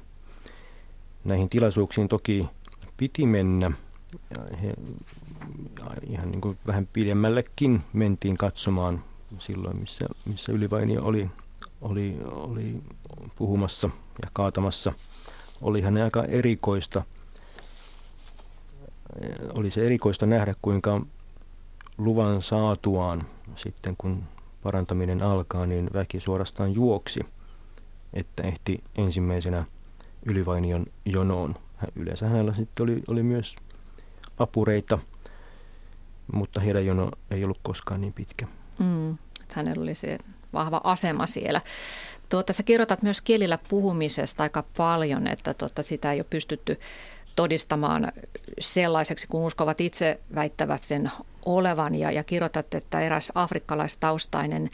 [1.25, 2.49] Näihin tilaisuuksiin toki
[2.97, 3.71] piti mennä.
[4.63, 4.75] He,
[6.11, 9.05] ihan niin kuin vähän pidemmällekin mentiin katsomaan
[9.39, 11.31] silloin, missä, missä Ylivainio oli,
[11.81, 12.83] oli, oli
[13.37, 13.91] puhumassa
[14.23, 14.93] ja kaatamassa.
[15.63, 17.03] Oli hänen aika erikoista–
[19.55, 21.01] oli se erikoista nähdä, kuinka
[21.99, 24.25] luvan saatuaan sitten kun
[24.63, 27.21] parantaminen alkaa, niin väki suorastaan juoksi,
[28.13, 29.65] että ehti ensimmäisenä
[30.27, 31.55] ylivainion jonoon.
[31.97, 33.57] Yleensä hänellä sitten oli, oli myös
[34.39, 34.99] apureita,
[36.33, 38.47] mutta heidän jono ei ollut koskaan niin pitkä.
[38.79, 39.19] Mm,
[39.49, 40.19] hänellä oli se
[40.53, 41.61] vahva asema siellä.
[42.29, 46.81] Tuota, sä kirjoitat myös kielillä puhumisesta aika paljon, että tuota, sitä ei ole pystytty
[47.37, 48.13] todistamaan
[48.61, 51.11] sellaiseksi, kun uskovat itse väittävät sen
[51.49, 51.95] olevan.
[51.95, 54.71] Ja, ja kirjoitat, että eräs afrikkalaistaustainen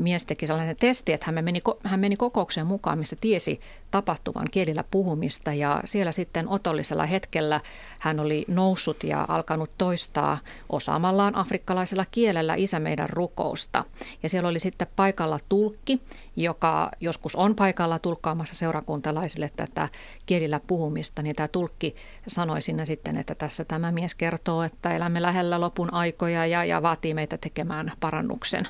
[0.00, 4.84] mies teki sellainen testi, että hän meni, hän meni kokoukseen mukaan, missä tiesi tapahtuvan kielillä
[4.90, 5.52] puhumista.
[5.52, 7.60] Ja siellä sitten otollisella hetkellä
[7.98, 13.80] hän oli noussut ja alkanut toistaa osaamallaan afrikkalaisella kielellä isä meidän rukousta.
[14.22, 15.96] Ja siellä oli sitten paikalla tulkki,
[16.36, 19.88] joka joskus on paikalla tulkkaamassa seurakuntalaisille tätä
[20.26, 21.22] kielillä puhumista.
[21.22, 25.85] Niin tämä tulkki sanoi sinne sitten, että tässä tämä mies kertoo, että elämme lähellä lopun
[25.94, 28.62] aikoja ja, ja vaatii meitä tekemään parannuksen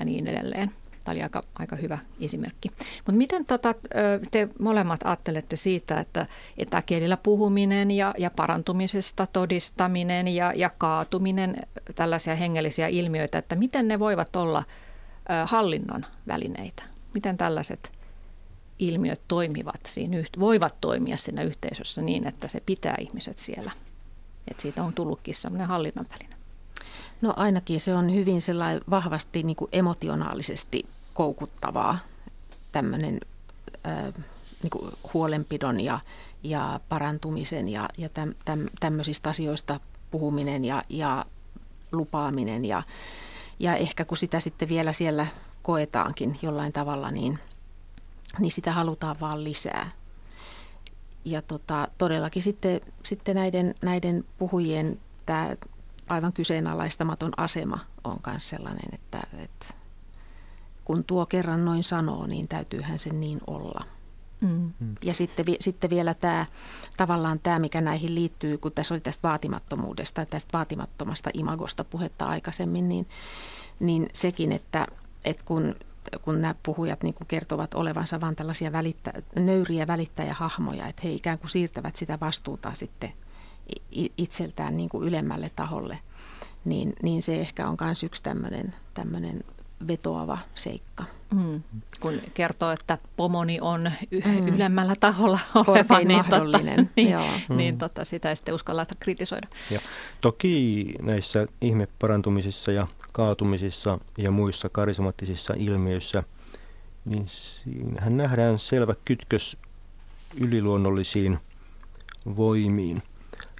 [0.00, 0.70] ja niin edelleen.
[1.04, 2.68] Tämä oli aika, aika hyvä esimerkki.
[2.96, 3.74] Mutta miten tota,
[4.30, 6.26] te molemmat ajattelette siitä, että
[6.58, 11.56] etäkielillä puhuminen ja, ja parantumisesta todistaminen ja, ja kaatuminen,
[11.94, 14.64] tällaisia hengellisiä ilmiöitä, että miten ne voivat olla
[15.46, 16.82] hallinnon välineitä?
[17.14, 17.92] Miten tällaiset
[18.78, 23.70] ilmiöt toimivat siinä, voivat toimia siinä yhteisössä niin, että se pitää ihmiset siellä?
[24.48, 26.29] Että siitä on tullutkin sellainen hallinnan väline.
[27.20, 31.98] No ainakin se on hyvin sellainen vahvasti niin kuin emotionaalisesti koukuttavaa
[32.72, 33.20] tämmöinen
[33.86, 34.14] äh,
[34.62, 35.98] niin kuin huolenpidon ja,
[36.42, 39.80] ja parantumisen ja, ja täm, täm, tämmöisistä asioista
[40.10, 41.24] puhuminen ja, ja
[41.92, 42.82] lupaaminen ja,
[43.58, 45.26] ja ehkä kun sitä sitten vielä siellä
[45.62, 47.38] koetaankin jollain tavalla, niin,
[48.38, 49.90] niin sitä halutaan vaan lisää.
[51.24, 55.56] Ja tota, todellakin sitten, sitten näiden, näiden puhujien tämä
[56.10, 59.66] aivan kyseenalaistamaton asema on myös sellainen, että, että
[60.84, 63.84] kun tuo kerran noin sanoo, niin täytyyhän sen niin olla.
[64.40, 64.72] Mm.
[65.04, 66.46] Ja sitten, sitten vielä tämä,
[66.96, 72.88] tavallaan tämä, mikä näihin liittyy, kun tässä oli tästä vaatimattomuudesta, tästä vaatimattomasta imagosta puhetta aikaisemmin,
[72.88, 73.08] niin,
[73.80, 74.86] niin sekin, että,
[75.24, 75.74] että kun,
[76.22, 81.38] kun nämä puhujat niin kuin kertovat olevansa vain tällaisia välittä, nöyriä välittäjähahmoja, että he ikään
[81.38, 83.12] kuin siirtävät sitä vastuuta sitten–
[84.18, 85.98] itseltään niin kuin ylemmälle taholle,
[86.64, 89.44] niin, niin se ehkä on myös yksi tämmöinen, tämmöinen
[89.88, 91.04] vetoava seikka.
[91.34, 91.62] Mm.
[92.00, 94.48] Kun kertoo, että pomoni on y- mm.
[94.48, 96.76] ylemmällä taholla oleva, niin, mahdollinen.
[96.76, 97.22] Totta, niin, Joo.
[97.22, 97.56] niin, mm.
[97.56, 99.48] niin totta, sitä ei sitten uskalla kritisoida.
[99.70, 99.80] Ja
[100.20, 106.22] toki näissä ihmeparantumisissa ja kaatumisissa ja muissa karismaattisissa ilmiöissä,
[107.04, 109.56] niin siinähän nähdään selvä kytkös
[110.40, 111.38] yliluonnollisiin
[112.36, 113.02] voimiin.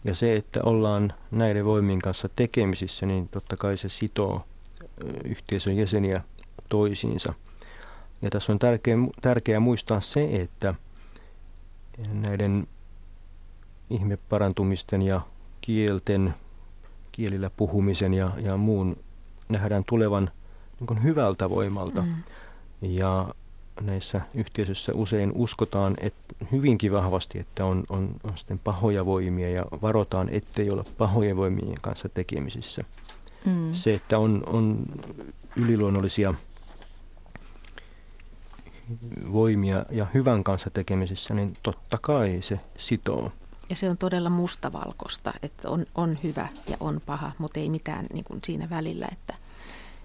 [0.04, 4.44] Ja se, että ollaan näiden voimien kanssa tekemisissä, niin totta kai se sitoo
[5.24, 6.24] yhteisön jäseniä
[6.68, 7.34] toisiinsa.
[8.22, 10.74] Ja tässä on tärkeää, tärkeää muistaa se, että
[12.12, 12.66] näiden
[13.90, 15.20] ihmeparantumisten ja
[15.60, 16.34] kielten,
[17.12, 18.96] kielillä puhumisen ja, ja muun
[19.48, 20.30] nähdään tulevan
[20.80, 22.02] niin hyvältä voimalta.
[22.02, 22.14] Mm.
[22.82, 23.34] Ja
[23.80, 29.64] näissä yhteisöissä usein uskotaan että hyvinkin vahvasti, että on, on, on sitten pahoja voimia ja
[29.82, 32.84] varotaan, ettei olla pahojen voimien kanssa tekemisissä.
[33.44, 33.74] Mm.
[33.74, 34.86] Se, että on, on
[35.56, 36.34] yliluonnollisia
[39.32, 43.32] voimia ja hyvän kanssa tekemisissä, niin totta kai se sitoo.
[43.70, 48.06] Ja se on todella mustavalkoista, että on, on hyvä ja on paha, mutta ei mitään
[48.12, 49.34] niin kuin siinä välillä, että,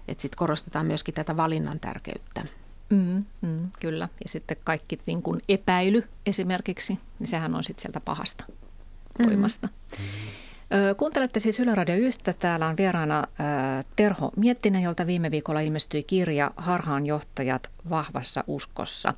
[0.08, 2.44] että sitten korostetaan myöskin tätä valinnan tärkeyttä.
[2.90, 4.08] Mm, mm, kyllä.
[4.22, 9.26] Ja sitten kaikki niin kuin epäily esimerkiksi, niin sehän on sitten sieltä pahasta mm-hmm.
[9.26, 9.66] voimasta.
[9.66, 10.96] Mm-hmm.
[10.96, 12.20] Kuuntelette siis Yle Radio 1.
[12.38, 13.24] Täällä on vieraana
[13.96, 19.08] Terho Miettinen, jolta viime viikolla ilmestyi kirja Harhaanjohtajat vahvassa uskossa.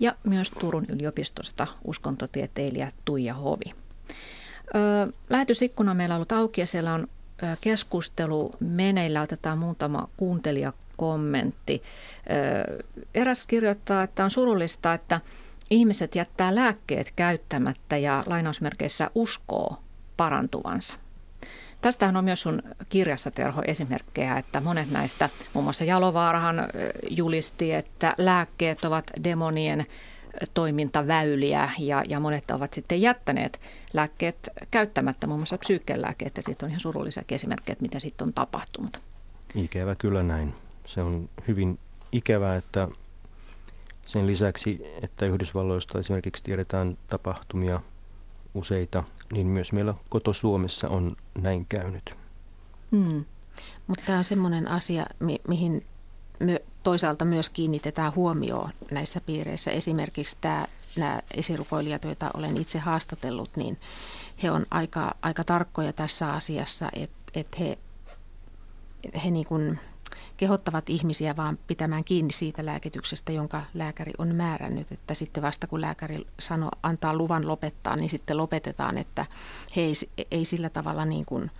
[0.00, 3.74] Ja myös Turun yliopistosta uskontotieteilijä Tuija Hovi.
[5.30, 7.08] Lähetysikkuna meillä on ollut auki ja siellä on
[7.60, 9.22] keskustelu meneillä.
[9.22, 11.82] Otetaan muutama kuuntelija kommentti.
[13.14, 15.20] Eräs kirjoittaa, että on surullista, että
[15.70, 19.70] ihmiset jättää lääkkeet käyttämättä ja lainausmerkeissä uskoo
[20.16, 20.94] parantuvansa.
[21.80, 26.56] Tästähän on myös sun kirjassa, Terho, esimerkkejä, että monet näistä, muun muassa Jalovaarahan
[27.10, 29.86] julisti, että lääkkeet ovat demonien
[30.54, 33.60] toimintaväyliä ja, ja monet ovat sitten jättäneet
[33.92, 38.32] lääkkeet käyttämättä, muun muassa psyykkelääkkeet, ja siitä on ihan surullisia esimerkkejä, että mitä sitten on
[38.32, 39.00] tapahtunut.
[39.54, 40.54] Ikävä kyllä näin
[40.86, 41.78] se on hyvin
[42.12, 42.88] ikävää, että
[44.06, 47.80] sen lisäksi, että Yhdysvalloista esimerkiksi tiedetään tapahtumia
[48.54, 52.14] useita, niin myös meillä koto Suomessa on näin käynyt.
[52.90, 53.24] Hmm.
[53.86, 55.82] Mutta tämä on semmoinen asia, mi- mihin
[56.40, 59.70] my- toisaalta myös kiinnitetään huomioon näissä piireissä.
[59.70, 63.78] Esimerkiksi tämä, nämä esirukoilijat, joita olen itse haastatellut, niin
[64.42, 67.78] he on aika, aika tarkkoja tässä asiassa, että et he,
[69.24, 69.78] he niin kuin
[70.36, 74.92] kehottavat ihmisiä vaan pitämään kiinni siitä lääkityksestä, jonka lääkäri on määrännyt.
[74.92, 79.26] Että sitten vasta kun lääkäri sano, antaa luvan lopettaa, niin sitten lopetetaan, että
[79.76, 79.92] he ei,
[80.30, 81.50] ei sillä tavalla niin kuin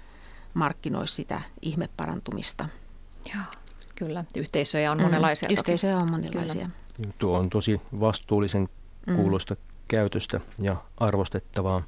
[0.54, 2.68] markkinoi sitä ihmeparantumista.
[3.34, 3.44] Joo,
[3.94, 4.24] kyllä.
[4.36, 5.48] Yhteisöjä on mm, monenlaisia.
[5.48, 6.70] Mm, yhteisöjä on monenlaisia.
[6.96, 7.12] Kyllä.
[7.18, 8.68] Tuo on tosi vastuullisen
[9.06, 9.16] mm.
[9.16, 9.60] kuulosta mm.
[9.88, 11.82] käytöstä ja arvostettavaa.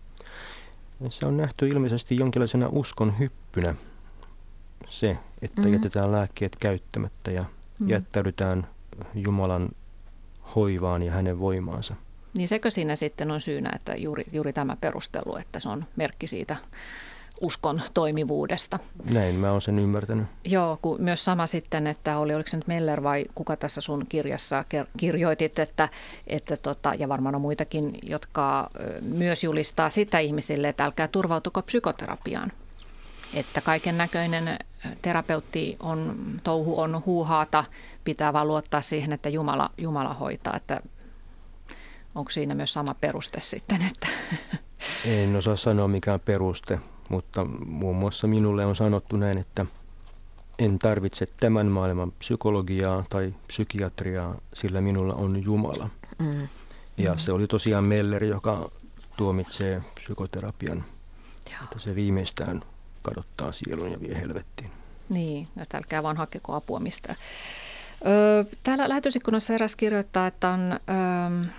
[1.11, 3.75] Se on nähty ilmeisesti jonkinlaisena uskon hyppynä
[4.89, 5.73] se, että mm-hmm.
[5.73, 7.89] jätetään lääkkeet käyttämättä ja mm-hmm.
[7.89, 8.67] jättäydytään
[9.15, 9.69] Jumalan
[10.55, 11.95] hoivaan ja hänen voimaansa.
[12.35, 16.27] Niin sekö siinä sitten on syynä, että juuri, juuri tämä perustelu, että se on merkki
[16.27, 16.57] siitä
[17.41, 18.79] uskon toimivuudesta.
[19.11, 20.27] Näin mä oon sen ymmärtänyt.
[20.45, 24.07] Joo, kun myös sama sitten, että oli, oliko se nyt Meller vai kuka tässä sun
[24.09, 24.65] kirjassa
[24.97, 25.89] kirjoitit, että,
[26.27, 28.71] että tota, ja varmaan on muitakin, jotka
[29.15, 32.53] myös julistaa sitä ihmisille, että älkää turvautuko psykoterapiaan.
[33.35, 34.59] Että kaiken näköinen
[35.03, 37.65] terapeutti on, touhu on huuhaata,
[38.05, 40.81] pitää vaan luottaa siihen, että Jumala, Jumala hoitaa, että
[42.15, 44.09] onko siinä myös sama peruste sitten, että
[45.23, 49.67] en osaa sanoa mikään peruste, mutta muun muassa minulle on sanottu näin, että
[50.59, 55.91] en tarvitse tämän maailman psykologiaa tai psykiatriaa, sillä minulla on Jumala.
[56.19, 56.49] Mm.
[56.97, 57.19] Ja mm.
[57.19, 58.71] se oli tosiaan Meller, joka
[59.17, 60.85] tuomitsee psykoterapian,
[61.51, 61.63] Joo.
[61.65, 62.63] että se viimeistään
[63.09, 64.71] kadottaa sielun ja vie helvettiin.
[65.09, 67.17] Niin, että älkää vaan hakeko apua mistään.
[68.07, 70.73] Öö, täällä lähetysikkunassa eräs kirjoittaa, että on...
[70.73, 71.51] Öö,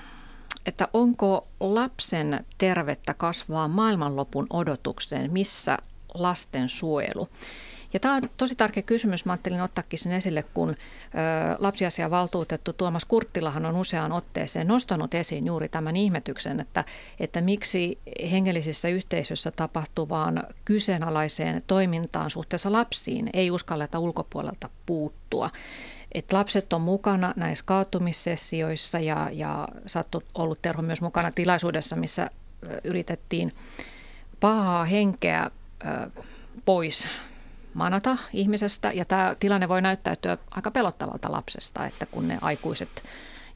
[0.65, 5.77] että onko lapsen tervettä kasvaa maailmanlopun odotukseen, missä
[6.13, 7.27] lasten suojelu?
[7.93, 9.25] Ja tämä on tosi tärkeä kysymys.
[9.25, 10.75] Mä ajattelin ottaakin sen esille, kun
[11.59, 16.83] lapsiasiavaltuutettu Tuomas Kurttilahan on useaan otteeseen nostanut esiin juuri tämän ihmetyksen, että,
[17.19, 17.97] että miksi
[18.31, 25.47] hengellisissä yhteisöissä tapahtuvaan kyseenalaiseen toimintaan suhteessa lapsiin ei uskalleta ulkopuolelta puuttua
[26.11, 32.29] että lapset on mukana näissä kaatumissessioissa ja, ja oot ollut Terho myös mukana tilaisuudessa, missä
[32.83, 33.53] yritettiin
[34.39, 35.45] pahaa henkeä
[36.65, 37.07] pois
[37.79, 38.91] manata ihmisestä.
[38.91, 43.03] Ja tämä tilanne voi näyttäytyä aika pelottavalta lapsesta, että kun ne aikuiset,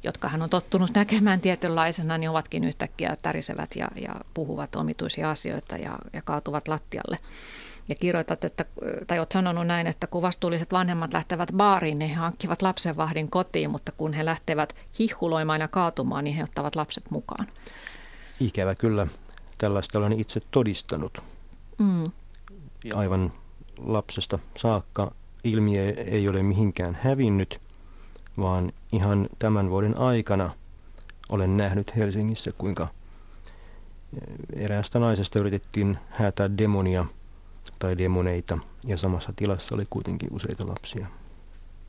[0.03, 5.77] jotka hän on tottunut näkemään tietynlaisena, niin ovatkin yhtäkkiä tärisevät ja, ja puhuvat omituisia asioita
[5.77, 7.17] ja, ja kaatuvat lattialle
[7.89, 8.65] ja kirjoitat, että,
[9.07, 13.71] tai olet sanonut näin, että kun vastuulliset vanhemmat lähtevät baariin, niin he hankkivat lapsenvahdin kotiin,
[13.71, 17.47] mutta kun he lähtevät hihkuloimaan ja kaatumaan, niin he ottavat lapset mukaan.
[18.39, 19.07] Ikävä kyllä.
[19.57, 21.17] Tällaista olen itse todistanut.
[21.77, 22.03] Mm.
[22.95, 23.33] Aivan
[23.77, 25.11] lapsesta saakka
[25.43, 27.61] ilmiö ei ole mihinkään hävinnyt,
[28.37, 30.49] vaan ihan tämän vuoden aikana
[31.29, 32.87] olen nähnyt Helsingissä, kuinka
[34.53, 37.05] eräästä naisesta yritettiin häätää demonia–
[37.79, 41.07] tai demoneita ja samassa tilassa oli kuitenkin useita lapsia.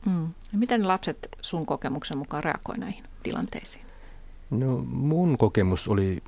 [0.05, 0.23] Mm.
[0.23, 3.85] Ja miten lapset sun kokemuksen mukaan reagoi näihin tilanteisiin?
[4.49, 6.23] No mun kokemus oli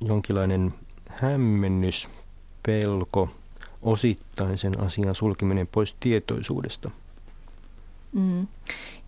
[0.00, 0.74] jonkinlainen
[1.08, 2.08] hämmennys,
[2.66, 3.28] pelko,
[3.84, 6.90] osittain sen asian sulkeminen pois tietoisuudesta.
[8.12, 8.46] Mm.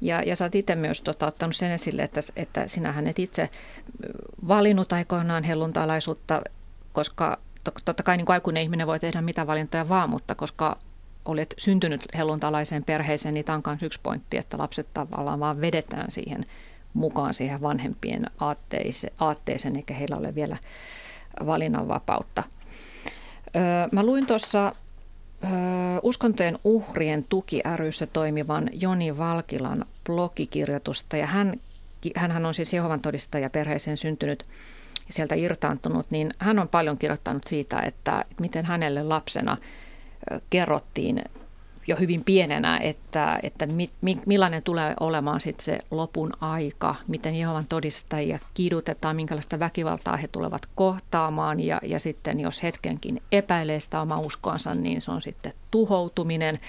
[0.00, 3.50] Ja, ja sä oot itse myös tota, ottanut sen esille, että, että sinähän et itse
[4.48, 6.42] valinnut aikoinaan helluntalaisuutta,
[6.92, 7.38] koska
[7.84, 10.78] totta kai niin kuin aikuinen ihminen voi tehdä mitä valintoja vaan, mutta koska
[11.24, 16.12] olet syntynyt helluntalaiseen perheeseen, niin tämä on myös yksi pointti, että lapset tavallaan vaan vedetään
[16.12, 16.44] siihen
[16.94, 20.56] mukaan siihen vanhempien aatteise, aatteeseen, eikä heillä ole vielä
[21.46, 22.42] valinnanvapautta.
[23.92, 24.72] Mä luin tuossa
[26.02, 31.60] uskontojen uhrien tuki ryssä toimivan Joni Valkilan blogikirjoitusta, ja hän,
[32.16, 34.46] hän on siis Jehovan todistaja perheeseen syntynyt
[35.10, 39.56] sieltä irtaantunut, niin hän on paljon kirjoittanut siitä, että miten hänelle lapsena
[40.50, 41.22] kerrottiin
[41.86, 47.34] jo hyvin pienenä, että, että mi, mi, millainen tulee olemaan sitten se lopun aika, miten
[47.34, 54.00] Jehovan todistajia kidutetaan, minkälaista väkivaltaa he tulevat kohtaamaan ja, ja sitten jos hetkenkin epäilee sitä
[54.00, 56.60] omaa uskoansa, niin se on sitten tuhoutuminen,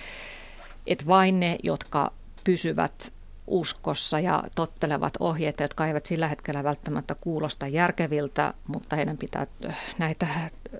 [0.87, 2.11] että vain ne, jotka
[2.43, 3.13] pysyvät
[3.47, 9.77] uskossa ja tottelevat ohjeita, jotka eivät sillä hetkellä välttämättä kuulosta järkeviltä, mutta heidän pitää äh,
[9.99, 10.27] näitä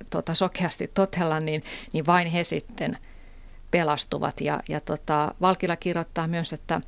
[0.09, 1.63] tota, sokeasti totella, niin,
[1.93, 2.97] niin vain he sitten
[3.72, 4.41] pelastuvat.
[4.41, 6.82] Ja, ja tota, Valkila kirjoittaa myös, että,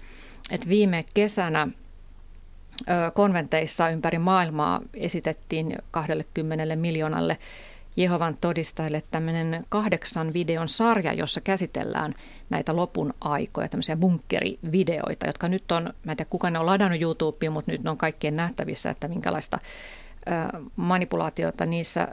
[0.51, 1.67] että viime kesänä
[3.13, 7.37] konventeissa ympäri maailmaa esitettiin 20 miljoonalle
[7.95, 12.13] Jehovan todistajille tämmöinen kahdeksan videon sarja, jossa käsitellään
[12.49, 17.01] näitä lopun aikoja, tämmöisiä bunkkerivideoita, jotka nyt on, mä en tiedä kuka ne on ladannut
[17.01, 19.59] YouTubeen, mutta nyt ne on kaikkien nähtävissä, että minkälaista
[20.75, 22.07] manipulaatiota niissä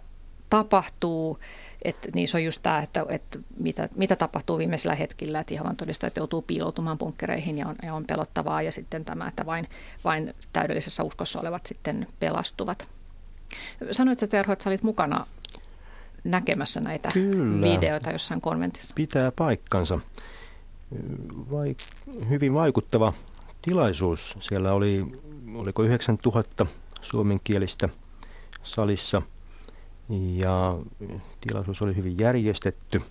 [0.51, 1.38] tapahtuu.
[1.82, 6.16] Että niissä on just tämä, että, että mitä, mitä tapahtuu viimeisillä hetkillä, että Jehovan todistajat
[6.16, 8.62] joutuu piiloutumaan bunkkereihin ja on, ja on pelottavaa.
[8.62, 9.68] Ja sitten tämä, että vain,
[10.05, 12.90] vain täydellisessä uskossa olevat sitten pelastuvat.
[13.90, 15.26] Sanoit sä Terho, että sä olit mukana
[16.24, 17.62] näkemässä näitä Kyllä.
[17.62, 18.92] videoita jossain konventissa.
[18.94, 19.99] Pitää paikkansa.
[21.51, 21.76] Vai,
[22.28, 23.12] hyvin vaikuttava
[23.62, 24.36] tilaisuus.
[24.40, 25.07] Siellä oli,
[25.55, 26.66] oliko 9000
[27.01, 27.88] suomenkielistä
[28.62, 29.22] salissa
[30.09, 30.79] ja
[31.41, 33.03] tilaisuus oli hyvin järjestetty.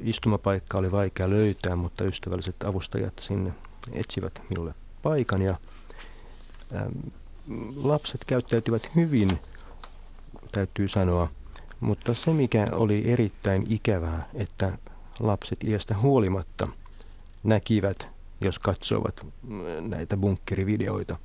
[0.00, 3.52] Istumapaikka oli vaikea löytää, mutta ystävälliset avustajat sinne
[3.92, 5.56] etsivät minulle paikan ja
[7.76, 9.38] lapset käyttäytyvät hyvin,
[10.52, 11.28] täytyy sanoa
[11.80, 14.78] Mutta se, mikä oli erittäin ikävää, että
[15.20, 16.68] lapset iästä huolimatta
[17.42, 18.08] näkivät,
[18.40, 19.26] jos katsoivat
[19.80, 21.18] näitä bunkkerivideoita.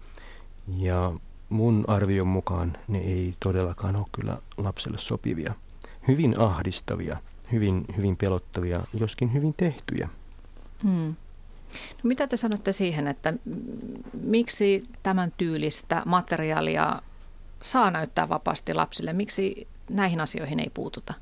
[0.77, 1.13] Ja
[1.49, 5.53] mun arvion mukaan ne ei todellakaan ole kyllä lapselle sopivia.
[6.07, 7.17] Hyvin ahdistavia,
[7.51, 10.09] hyvin, hyvin pelottavia, joskin hyvin tehtyjä.
[10.83, 11.15] Hmm.
[11.73, 13.33] No mitä te sanotte siihen, että
[14.21, 17.01] miksi tämän tyylistä materiaalia
[17.61, 19.13] saa näyttää vapaasti lapsille?
[19.13, 21.13] Miksi näihin asioihin ei puututa?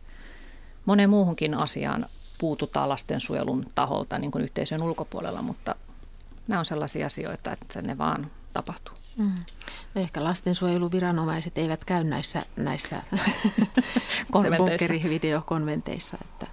[0.85, 2.05] Moneen muuhunkin asiaan
[2.37, 5.75] puututaan lastensuojelun taholta niin kuin yhteisön ulkopuolella, mutta
[6.47, 8.95] nämä on sellaisia asioita, että ne vaan tapahtuu.
[9.17, 9.31] Mm.
[9.95, 13.03] No ehkä lastensuojeluviranomaiset eivät käy näissä, näissä
[14.57, 16.17] bunkkerivideokonventeissa.
[16.21, 16.47] Että,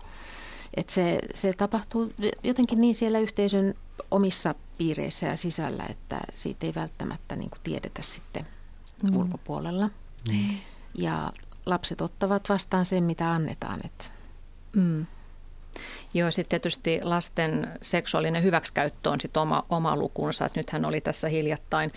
[0.74, 3.74] että se, se tapahtuu jotenkin niin siellä yhteisön
[4.10, 8.46] omissa piireissä ja sisällä, että siitä ei välttämättä niin kuin tiedetä sitten
[9.02, 9.16] mm.
[9.16, 9.90] ulkopuolella.
[10.32, 10.56] Mm.
[10.94, 11.30] Ja
[11.66, 13.80] lapset ottavat vastaan sen, mitä annetaan.
[13.84, 14.04] Että.
[14.76, 15.06] Mm.
[16.14, 20.46] Joo, sitten tietysti lasten seksuaalinen hyväksikäyttö on sitten oma, oma lukunsa.
[20.46, 21.92] Että nythän oli tässä hiljattain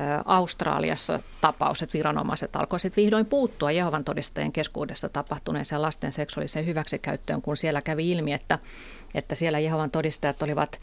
[0.00, 6.66] ä, Australiassa tapaus, että viranomaiset alkoivat sitten vihdoin puuttua Jehovan todistajien keskuudessa tapahtuneeseen lasten seksuaaliseen
[6.66, 8.58] hyväksikäyttöön, kun siellä kävi ilmi, että,
[9.14, 10.78] että siellä Jehovan todistajat olivat ä,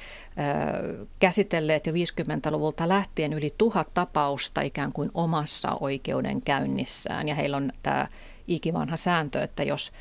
[1.20, 7.28] käsitelleet jo 50-luvulta lähtien yli tuhat tapausta ikään kuin omassa oikeudenkäynnissään.
[7.28, 8.08] Ja heillä on tämä
[8.48, 9.92] ikivanha sääntö, että jos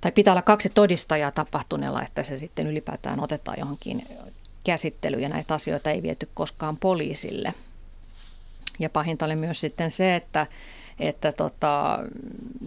[0.00, 4.06] tai pitää olla kaksi todistajaa tapahtuneella, että se sitten ylipäätään otetaan johonkin
[4.64, 7.54] käsittelyyn ja näitä asioita ei viety koskaan poliisille.
[8.78, 10.46] Ja pahinta oli myös sitten se, että,
[10.98, 11.98] että tota,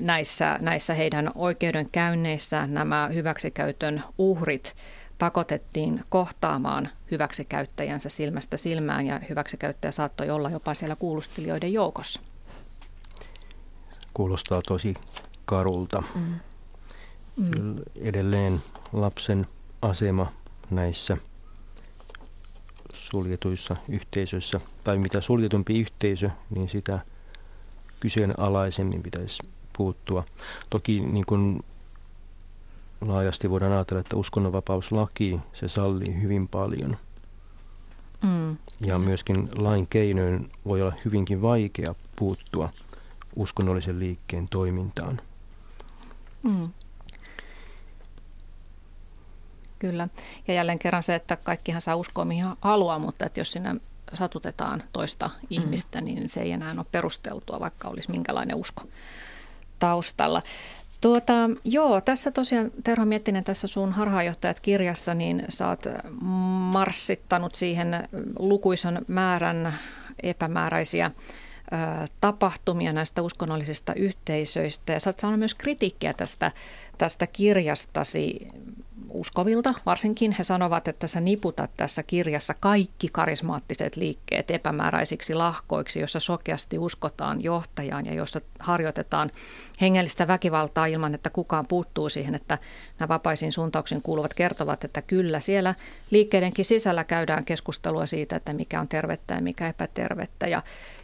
[0.01, 4.75] näissä, näissä heidän oikeudenkäynneissään nämä hyväksikäytön uhrit
[5.19, 12.19] pakotettiin kohtaamaan hyväksikäyttäjänsä silmästä silmään ja hyväksikäyttäjä saattoi olla jopa siellä kuulustelijoiden joukossa.
[14.13, 14.93] Kuulostaa tosi
[15.45, 16.03] karulta.
[16.15, 16.39] Mm.
[17.37, 17.75] Mm.
[17.95, 18.61] Edelleen
[18.93, 19.47] lapsen
[19.81, 20.31] asema
[20.69, 21.17] näissä
[22.93, 26.99] suljetuissa yhteisöissä, tai mitä suljetumpi yhteisö, niin sitä
[27.99, 29.43] kyseenalaisemmin pitäisi
[29.77, 30.23] puuttua.
[30.69, 31.63] Toki niin kuin
[33.01, 36.97] laajasti voidaan ajatella, että uskonnonvapauslaki, se sallii hyvin paljon.
[38.23, 38.57] Mm.
[38.81, 42.69] Ja myöskin lain keinoin voi olla hyvinkin vaikea puuttua
[43.35, 45.21] uskonnollisen liikkeen toimintaan.
[46.43, 46.69] Mm.
[49.83, 50.07] Kyllä.
[50.47, 53.75] Ja jälleen kerran se, että kaikkihan saa uskoa mihin haluaa, mutta että jos sinä
[54.13, 55.47] satutetaan toista mm.
[55.49, 58.83] ihmistä, niin se ei enää ole perusteltua, vaikka olisi minkälainen usko
[59.79, 60.41] taustalla.
[61.01, 65.83] Tuota, joo, tässä tosiaan Terho Miettinen tässä sun harhaanjohtajat kirjassa, niin sä oot
[66.73, 68.09] marssittanut siihen
[68.39, 69.73] lukuisan määrän
[70.23, 71.11] epämääräisiä
[72.21, 74.93] tapahtumia näistä uskonnollisista yhteisöistä.
[74.93, 76.51] Ja sä oot saanut myös kritiikkiä tästä,
[76.97, 78.47] tästä kirjastasi
[79.13, 79.73] uskovilta.
[79.85, 86.79] Varsinkin he sanovat, että sä niputat tässä kirjassa kaikki karismaattiset liikkeet epämääräisiksi lahkoiksi, jossa sokeasti
[86.79, 89.29] uskotaan johtajaan ja jossa harjoitetaan
[89.81, 92.57] hengellistä väkivaltaa ilman, että kukaan puuttuu siihen, että
[92.99, 95.75] nämä vapaisiin suuntauksiin kuuluvat kertovat, että kyllä siellä
[96.11, 100.47] liikkeidenkin sisällä käydään keskustelua siitä, että mikä on tervettä ja mikä epätervettä.
[100.47, 100.61] Ja,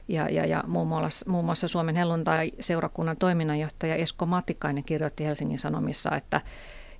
[0.07, 6.15] ja, ja, ja muun, muassa, muun muassa Suomen helluntai-seurakunnan toiminnanjohtaja Esko Matikainen kirjoitti Helsingin Sanomissa,
[6.15, 6.41] että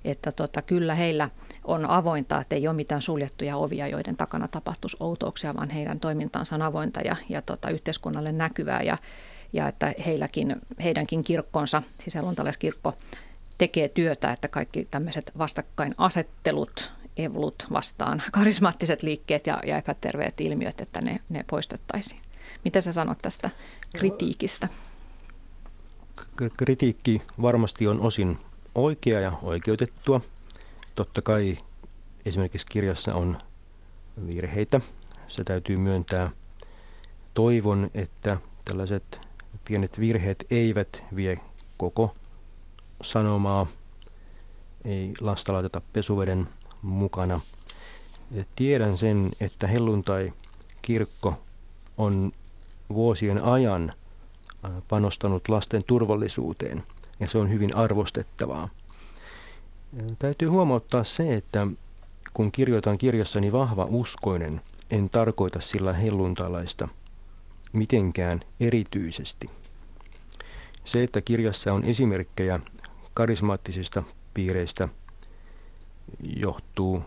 [0.04, 1.30] että tota, kyllä heillä
[1.64, 6.54] on avointa, että ei ole mitään suljettuja ovia, joiden takana tapahtuisi outouksia, vaan heidän toimintansa
[6.54, 8.98] on avointa ja, ja tota, yhteiskunnalle näkyvää ja,
[9.52, 12.92] ja että heilläkin, heidänkin kirkkonsa, siis helluntalaiskirkko,
[13.58, 21.00] tekee työtä, että kaikki tämmöiset vastakkainasettelut, evlut vastaan, karismaattiset liikkeet ja, ja epäterveet ilmiöt, että
[21.00, 22.20] ne, ne poistettaisiin.
[22.64, 23.50] Mitä sä sanot tästä
[23.98, 24.68] kritiikistä?
[26.56, 28.38] Kritiikki varmasti on osin
[28.74, 30.20] oikea ja oikeutettua.
[30.94, 31.58] Totta kai
[32.24, 33.38] esimerkiksi kirjassa on
[34.26, 34.80] virheitä.
[35.28, 36.30] Se täytyy myöntää.
[37.34, 39.20] Toivon, että tällaiset
[39.64, 41.38] pienet virheet eivät vie
[41.76, 42.14] koko
[43.02, 43.66] sanomaa.
[44.84, 46.48] Ei lasta laiteta pesuveden
[46.82, 47.40] mukana.
[48.56, 51.40] Tiedän sen, että helluntai-kirkko
[51.98, 52.32] on
[52.88, 53.92] vuosien ajan
[54.88, 56.82] panostanut lasten turvallisuuteen–
[57.20, 58.68] ja se on hyvin arvostettavaa.
[60.18, 61.66] Täytyy huomauttaa se, että
[62.34, 64.60] kun kirjoitan kirjassani vahva uskoinen,
[64.90, 66.88] en tarkoita sillä helluntalaista
[67.72, 69.50] mitenkään erityisesti.
[70.84, 72.60] Se, että kirjassa on esimerkkejä
[73.14, 74.02] karismaattisista
[74.34, 74.88] piireistä,
[76.36, 77.02] johtuu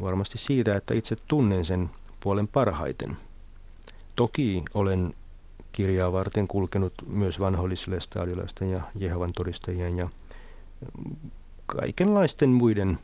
[0.00, 1.90] varmasti siitä, että itse tunnen sen
[2.20, 3.16] puolen parhaiten.
[4.16, 5.14] Toki olen
[5.76, 10.08] kirjaa varten kulkenut myös vanhollislestadiolaisten ja Jehovan todistajien ja
[11.66, 12.98] kaikenlaisten muiden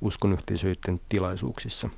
[0.00, 1.88] uskonyhteisöiden tilaisuuksissa.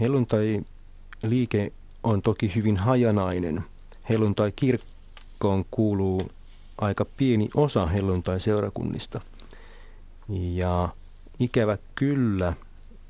[0.00, 1.72] Helluntai-liike
[2.02, 3.64] on toki hyvin hajanainen.
[4.08, 6.30] Helluntai-kirkkoon kuuluu
[6.78, 9.20] aika pieni osa helluntai-seurakunnista.
[10.28, 10.88] Ja
[11.38, 12.52] ikävä kyllä,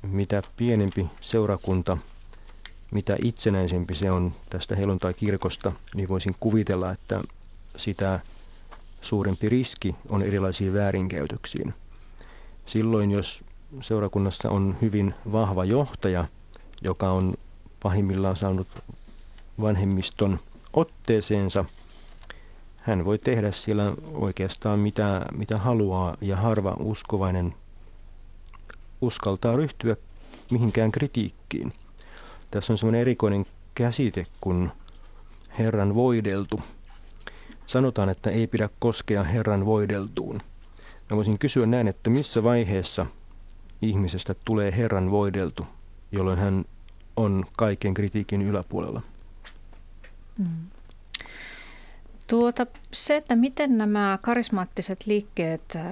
[0.01, 1.97] mitä pienempi seurakunta,
[2.95, 7.21] mitä itsenäisempi se on tästä helluntai-kirkosta, niin voisin kuvitella, että
[7.75, 8.19] sitä
[9.01, 11.73] suurempi riski on erilaisiin väärinkäytöksiin.
[12.65, 13.43] Silloin, jos
[13.81, 16.25] seurakunnassa on hyvin vahva johtaja,
[16.81, 17.33] joka on
[17.83, 18.67] pahimmillaan saanut
[19.61, 20.39] vanhemmiston
[20.73, 21.65] otteeseensa,
[22.77, 27.55] hän voi tehdä siellä oikeastaan mitä, mitä haluaa ja harva uskovainen
[29.01, 29.95] uskaltaa ryhtyä
[30.51, 31.73] mihinkään kritiikkiin.
[32.55, 34.71] Tässä on semmoinen erikoinen käsite kuin
[35.59, 36.61] Herran voideltu–
[37.67, 40.41] Sanotaan, että ei pidä koskea Herran voideltuun.
[41.09, 43.05] Mä voisin kysyä näin, että missä vaiheessa
[43.81, 45.67] ihmisestä tulee Herran voideltu,
[46.11, 46.65] jolloin hän
[47.15, 49.01] on kaiken kritiikin yläpuolella?
[50.39, 50.45] Mm.
[52.27, 55.83] Tuota, se, että miten nämä karismaattiset liikkeet äh,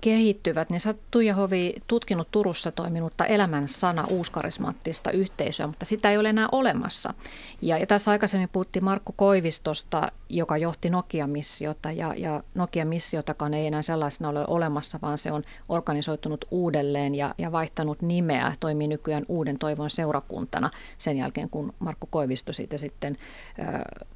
[0.00, 6.10] kehittyvät, niin sä oot Tuija Hovi tutkinut Turussa toiminutta elämän sana uuskarismaattista yhteisöä, mutta sitä
[6.10, 7.14] ei ole enää olemassa.
[7.62, 13.82] Ja, ja tässä aikaisemmin puhuttiin Markku Koivistosta, joka johti Nokia-missiota, ja, ja Nokia-missiotakaan ei enää
[13.82, 19.58] sellaisena ole olemassa, vaan se on organisoitunut uudelleen ja, ja vaihtanut nimeä, toimii nykyään Uuden
[19.58, 23.16] toivon seurakuntana sen jälkeen, kun Markku Koivisto siitä sitten...
[23.60, 24.08] Äh,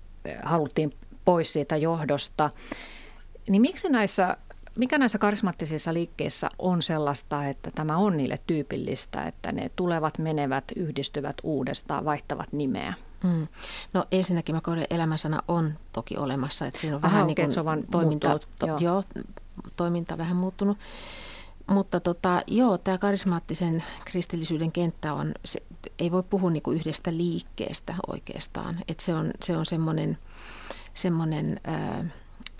[0.42, 0.94] haluttiin
[1.24, 2.48] pois siitä johdosta.
[3.48, 4.36] Niin miksi näissä,
[4.78, 10.64] mikä näissä karismaattisissa liikkeissä on sellaista, että tämä on niille tyypillistä, että ne tulevat, menevät,
[10.76, 12.94] yhdistyvät uudestaan, vaihtavat nimeä?
[13.24, 13.48] Mm.
[13.92, 17.64] No ensinnäkin mä koen, elämänsana on toki olemassa, että siinä on Aha, vähän okay, niin
[17.66, 18.78] kuin toiminta, to, joo.
[18.80, 19.04] Joo,
[19.76, 20.78] toiminta vähän muuttunut.
[21.66, 25.62] Mutta tota, joo, tämä karismaattisen kristillisyyden kenttä on, se,
[25.98, 28.78] ei voi puhua niinku yhdestä liikkeestä oikeastaan.
[28.88, 32.06] Et se on, se on semmoinen, äh,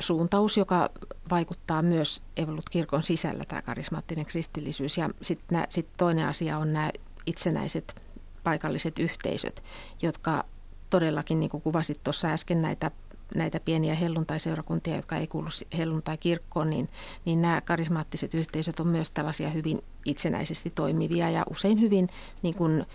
[0.01, 0.91] suuntaus, joka
[1.31, 4.99] vaikuttaa myös evolut kirkon sisällä, tämä karismaattinen kristillisyys.
[4.99, 6.91] Ja sitten sit toinen asia on nämä
[7.27, 8.03] itsenäiset
[8.45, 9.63] paikalliset yhteisöt,
[10.03, 10.45] jotka
[10.91, 12.91] todellakin, niin kuin kuvasit tuossa äsken näitä
[13.35, 16.89] näitä pieniä helluntai-seurakuntia, jotka ei kuulu helluntai-kirkkoon, niin,
[17.25, 22.09] niin nämä karismaattiset yhteisöt on myös tällaisia hyvin itsenäisesti toimivia ja usein hyvin
[22.43, 22.87] niin kuin,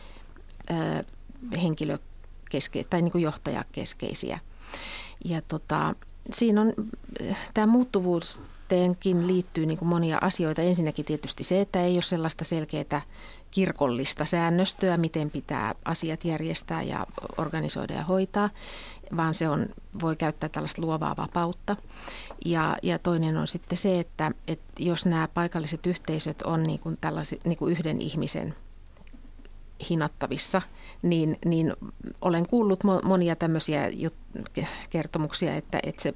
[0.71, 1.05] äh,
[1.63, 4.39] henkilökeskeisiä tai niin kuin johtajakeskeisiä.
[5.25, 5.95] Ja tota,
[6.33, 6.73] siinä on
[7.53, 8.41] tämä muuttuvuus
[9.27, 10.61] liittyy niin kuin monia asioita.
[10.61, 13.01] Ensinnäkin tietysti se, että ei ole sellaista selkeää
[13.52, 17.06] kirkollista säännöstöä, miten pitää asiat järjestää ja
[17.38, 18.50] organisoida ja hoitaa,
[19.16, 19.68] vaan se on,
[20.02, 21.76] voi käyttää tällaista luovaa vapautta.
[22.45, 26.98] Ja, ja toinen on sitten se, että, että jos nämä paikalliset yhteisöt on niin kuin
[27.43, 28.56] niin kuin yhden ihmisen
[29.89, 30.62] hinattavissa,
[31.02, 31.74] niin, niin
[32.22, 33.91] olen kuullut monia tämmöisiä
[34.89, 36.14] kertomuksia, että, että se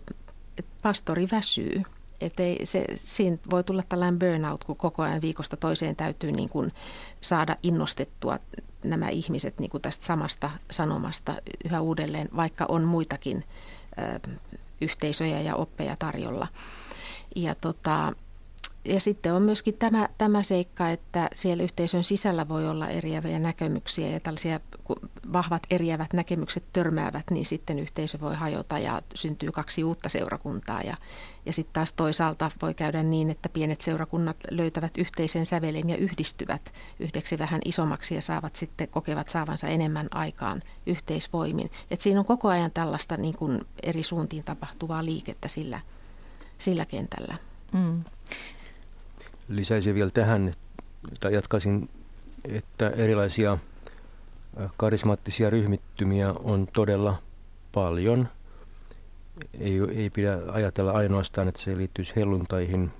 [0.57, 1.83] että pastori väsyy–
[2.21, 6.49] että ei, se, siinä voi tulla tällainen burnout, kun koko ajan viikosta toiseen täytyy niin
[6.49, 6.73] kuin
[7.21, 8.39] saada innostettua
[8.83, 13.43] nämä ihmiset niin kuin tästä samasta sanomasta yhä uudelleen, vaikka on muitakin
[13.97, 14.29] ö,
[14.81, 16.47] yhteisöjä ja oppeja tarjolla.
[17.35, 18.13] Ja tota,
[18.85, 24.07] ja sitten on myöskin tämä, tämä seikka, että siellä yhteisön sisällä voi olla eriäviä näkemyksiä
[24.07, 24.95] ja tällaisia kun
[25.33, 30.81] vahvat eriävät näkemykset törmäävät, niin sitten yhteisö voi hajota ja syntyy kaksi uutta seurakuntaa.
[30.81, 30.97] Ja,
[31.45, 36.73] ja sitten taas toisaalta voi käydä niin, että pienet seurakunnat löytävät yhteisen sävelen ja yhdistyvät
[36.99, 41.71] yhdeksi vähän isommaksi ja saavat sitten kokevat saavansa enemmän aikaan yhteisvoimin.
[41.91, 45.79] Et siinä on koko ajan tällaista niin kuin eri suuntiin tapahtuvaa liikettä sillä,
[46.57, 47.35] sillä kentällä.
[47.73, 48.03] Mm
[49.51, 50.53] lisäisin vielä tähän,
[51.19, 51.89] tai jatkaisin,
[52.45, 53.57] että erilaisia
[54.77, 57.21] karismaattisia ryhmittymiä on todella
[57.71, 58.27] paljon.
[59.59, 62.91] Ei, ei pidä ajatella ainoastaan, että se liittyisi helluntaihin.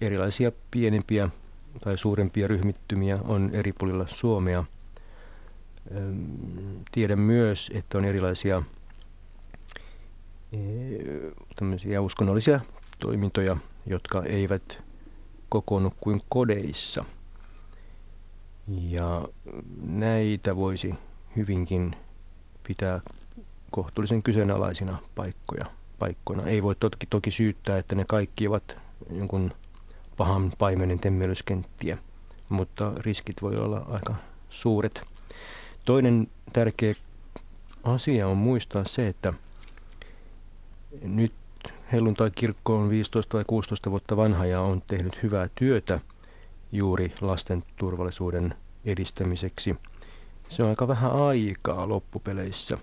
[0.00, 1.28] Erilaisia pienempiä
[1.80, 4.64] tai suurempia ryhmittymiä on eri puolilla Suomea.
[6.92, 8.62] Tiedän myös, että on erilaisia
[12.00, 12.60] uskonnollisia
[12.98, 14.82] toimintoja, jotka eivät
[15.48, 17.04] kokoonnu kuin kodeissa.
[18.68, 19.28] Ja
[19.82, 20.94] näitä voisi
[21.36, 21.96] hyvinkin
[22.68, 23.00] pitää
[23.70, 25.66] kohtuullisen kyseenalaisina paikkoja,
[25.98, 26.46] paikkoina.
[26.46, 28.78] Ei voi toki, toki syyttää, että ne kaikki ovat
[29.10, 29.52] jonkun
[30.16, 31.98] pahan paimenen temmelyskenttiä,
[32.48, 34.14] mutta riskit voi olla aika
[34.50, 35.02] suuret.
[35.84, 36.94] Toinen tärkeä
[37.84, 39.32] asia on muistaa se, että
[41.02, 41.32] Nyt
[41.92, 46.00] helluntai-kirkko on 15 vai 16 vuotta vanha ja on tehnyt hyvää työtä
[46.72, 49.76] juuri lasten turvallisuuden edistämiseksi.
[50.48, 52.78] Se on aika vähän aikaa loppupeleissä.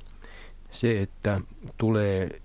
[0.72, 1.42] Se, että
[1.78, 2.42] tulee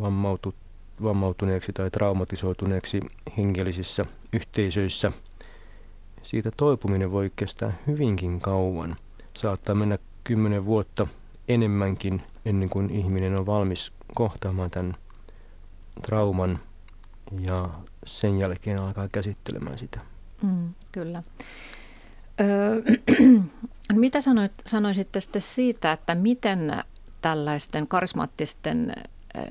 [0.00, 0.54] vammautu,
[1.02, 3.00] vammautuneeksi tai traumatisoituneeksi
[3.36, 5.12] hengellisissä yhteisöissä,
[6.22, 8.96] siitä toipuminen voi kestää hyvinkin kauan.
[9.36, 11.06] Saattaa mennä kymmenen vuotta
[11.48, 14.94] enemmänkin ennen kuin ihminen on valmis kohtaamaan tämän
[16.02, 16.58] trauman
[17.40, 17.70] ja
[18.06, 20.00] sen jälkeen alkaa käsittelemään sitä.
[20.42, 21.22] Mm, kyllä.
[22.40, 22.82] Öö,
[23.92, 26.84] mitä sanoit, sanoisitte sitten siitä, että miten
[27.20, 28.94] tällaisten karismaattisten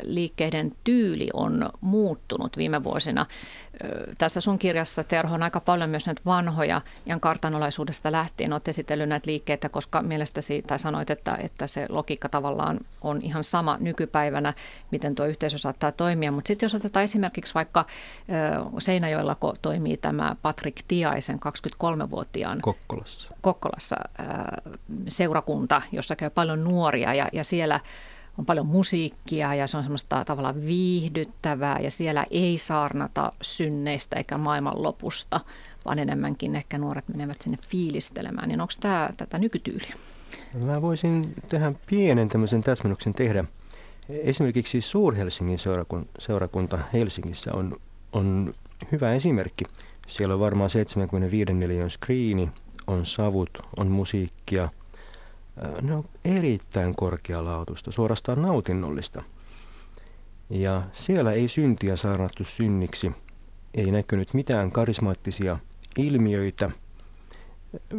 [0.04, 3.26] liikkeiden tyyli on muuttunut viime vuosina.
[4.18, 9.10] Tässä sun kirjassa, Terho, on aika paljon myös näitä vanhoja, ja kartanolaisuudesta lähtien olet esitellyt
[9.10, 14.54] näitä liikkeitä, koska mielestäsi, tai sanoit, että, että se logiikka tavallaan on ihan sama nykypäivänä,
[14.92, 16.32] miten tuo yhteisö saattaa toimia.
[16.32, 17.86] Mutta sitten jos otetaan esimerkiksi vaikka
[18.80, 23.96] Seinäjoella toimii tämä Patrick Tiaisen 23-vuotiaan Kokkolassa, Kokkolassa
[25.08, 27.80] seurakunta, jossa käy paljon nuoria, ja, ja siellä
[28.40, 34.38] on paljon musiikkia ja se on semmoista tavallaan viihdyttävää ja siellä ei saarnata synneistä eikä
[34.38, 35.40] maailmanlopusta,
[35.86, 38.50] vaan enemmänkin ehkä nuoret menevät sinne fiilistelemään.
[38.50, 39.94] Niin onko tämä tätä nykytyyliä?
[40.58, 43.46] Mä voisin tähän pienen tämmöisen täsmennyksen tehdä.
[44.10, 45.60] Esimerkiksi Suur-Helsingin
[46.20, 47.76] seurakunta Helsingissä on,
[48.14, 48.54] on
[48.92, 49.66] hyvä esimerkki.
[50.08, 52.50] Siellä on varmaan 75 miljoonan screeni,
[52.88, 54.70] on savut, on musiikkia–
[55.82, 59.24] ne on erittäin korkealaatuista, suorastaan nautinnollista.
[60.50, 63.12] Ja siellä ei syntiä saarnattu synniksi,
[63.74, 65.60] ei näkynyt mitään karismaattisia
[65.98, 66.72] ilmiöitä.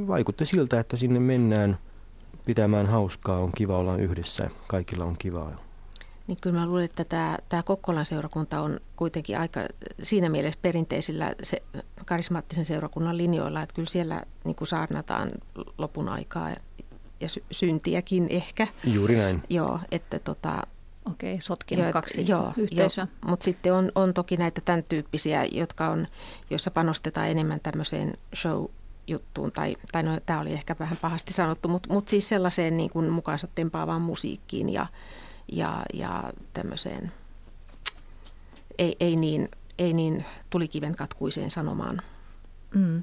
[0.06, 1.78] Vaikutti siltä, että sinne mennään
[2.44, 5.56] pitämään hauskaa, on kiva olla yhdessä, kaikilla on kivaa.
[6.26, 9.60] Niin kyllä mä luulen, että tämä, tämä Kokkolan seurakunta on kuitenkin aika
[10.02, 11.62] siinä mielessä perinteisillä se,
[12.06, 15.30] karismaattisen seurakunnan linjoilla, että kyllä siellä niin kuin saarnataan
[15.78, 16.50] lopun aikaa
[17.20, 18.66] ja sy- syntiäkin ehkä.
[18.84, 19.42] Juuri näin.
[19.50, 20.62] Joo, että tota,
[21.10, 23.06] Okei, sotkin jo, kaksi joo, yhteisöä.
[23.22, 26.06] Jo, mutta sitten on, on toki näitä tämän tyyppisiä, jotka on,
[26.50, 28.64] joissa panostetaan enemmän tämmöiseen show
[29.06, 32.90] juttuun, tai, tai no, tämä oli ehkä vähän pahasti sanottu, mutta mut siis sellaiseen niin
[32.90, 34.86] kuin mukaansa tempaavaan musiikkiin ja,
[35.52, 37.12] ja, ja tämmöiseen
[38.78, 39.48] ei, ei, niin,
[39.78, 42.00] ei niin tulikiven katkuiseen sanomaan.
[42.74, 43.02] Mm.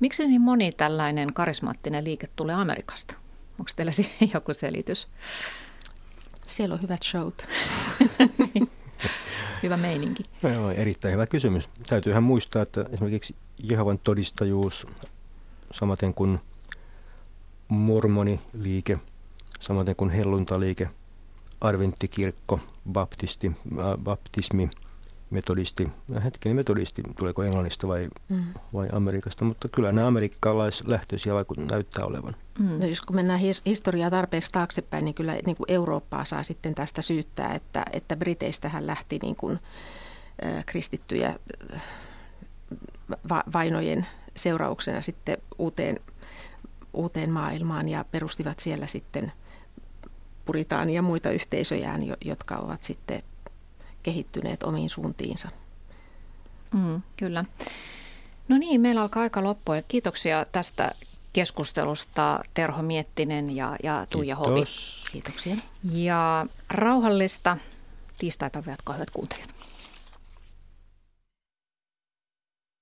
[0.00, 3.14] Miksi niin moni tällainen karismaattinen liike tulee Amerikasta?
[3.58, 5.08] Onko teillä siihen joku selitys?
[6.46, 7.46] Siellä on hyvät showt.
[9.62, 10.22] hyvä meininki.
[10.42, 11.68] No joo, erittäin hyvä kysymys.
[11.88, 14.86] Täytyyhän muistaa, että esimerkiksi Jehovan todistajuus,
[15.70, 16.38] samaten kuin
[17.68, 18.98] mormoniliike,
[19.60, 20.88] samaten kuin helluntaliike,
[21.60, 22.60] arventtikirkko,
[22.92, 24.70] baptisti, äh, baptismi–
[25.30, 25.88] metodisti,
[26.24, 28.44] hetkinen metodisti, tuleeko Englannista vai, mm.
[28.74, 32.34] vai Amerikasta, mutta kyllä nämä amerikkalaislähtöisiä vaikut näyttää olevan.
[32.58, 32.78] Mm.
[32.78, 36.74] No jos kun mennään his- historiaa tarpeeksi taaksepäin, niin kyllä niin kuin Eurooppaa saa sitten
[36.74, 39.58] tästä syyttää, että, että Briteistähän lähti niin kuin,
[40.44, 41.34] äh, kristittyjä
[41.74, 41.82] äh,
[43.28, 44.06] va- vainojen
[44.36, 45.96] seurauksena sitten uuteen,
[46.92, 49.32] uuteen maailmaan ja perustivat siellä sitten
[50.44, 53.22] puritaan ja muita yhteisöjään, jotka ovat sitten
[54.02, 55.48] kehittyneet omiin suuntiinsa.
[56.74, 57.44] Mm, kyllä.
[58.48, 59.82] No niin, meillä alkaa aika loppua.
[59.88, 60.94] Kiitoksia tästä
[61.32, 64.64] keskustelusta Terho Miettinen ja, ja Tuija Hovi.
[65.12, 65.56] Kiitoksia.
[65.92, 67.56] Ja rauhallista
[68.18, 69.57] tiistaipäivää, jotka hyvät kuuntelijat.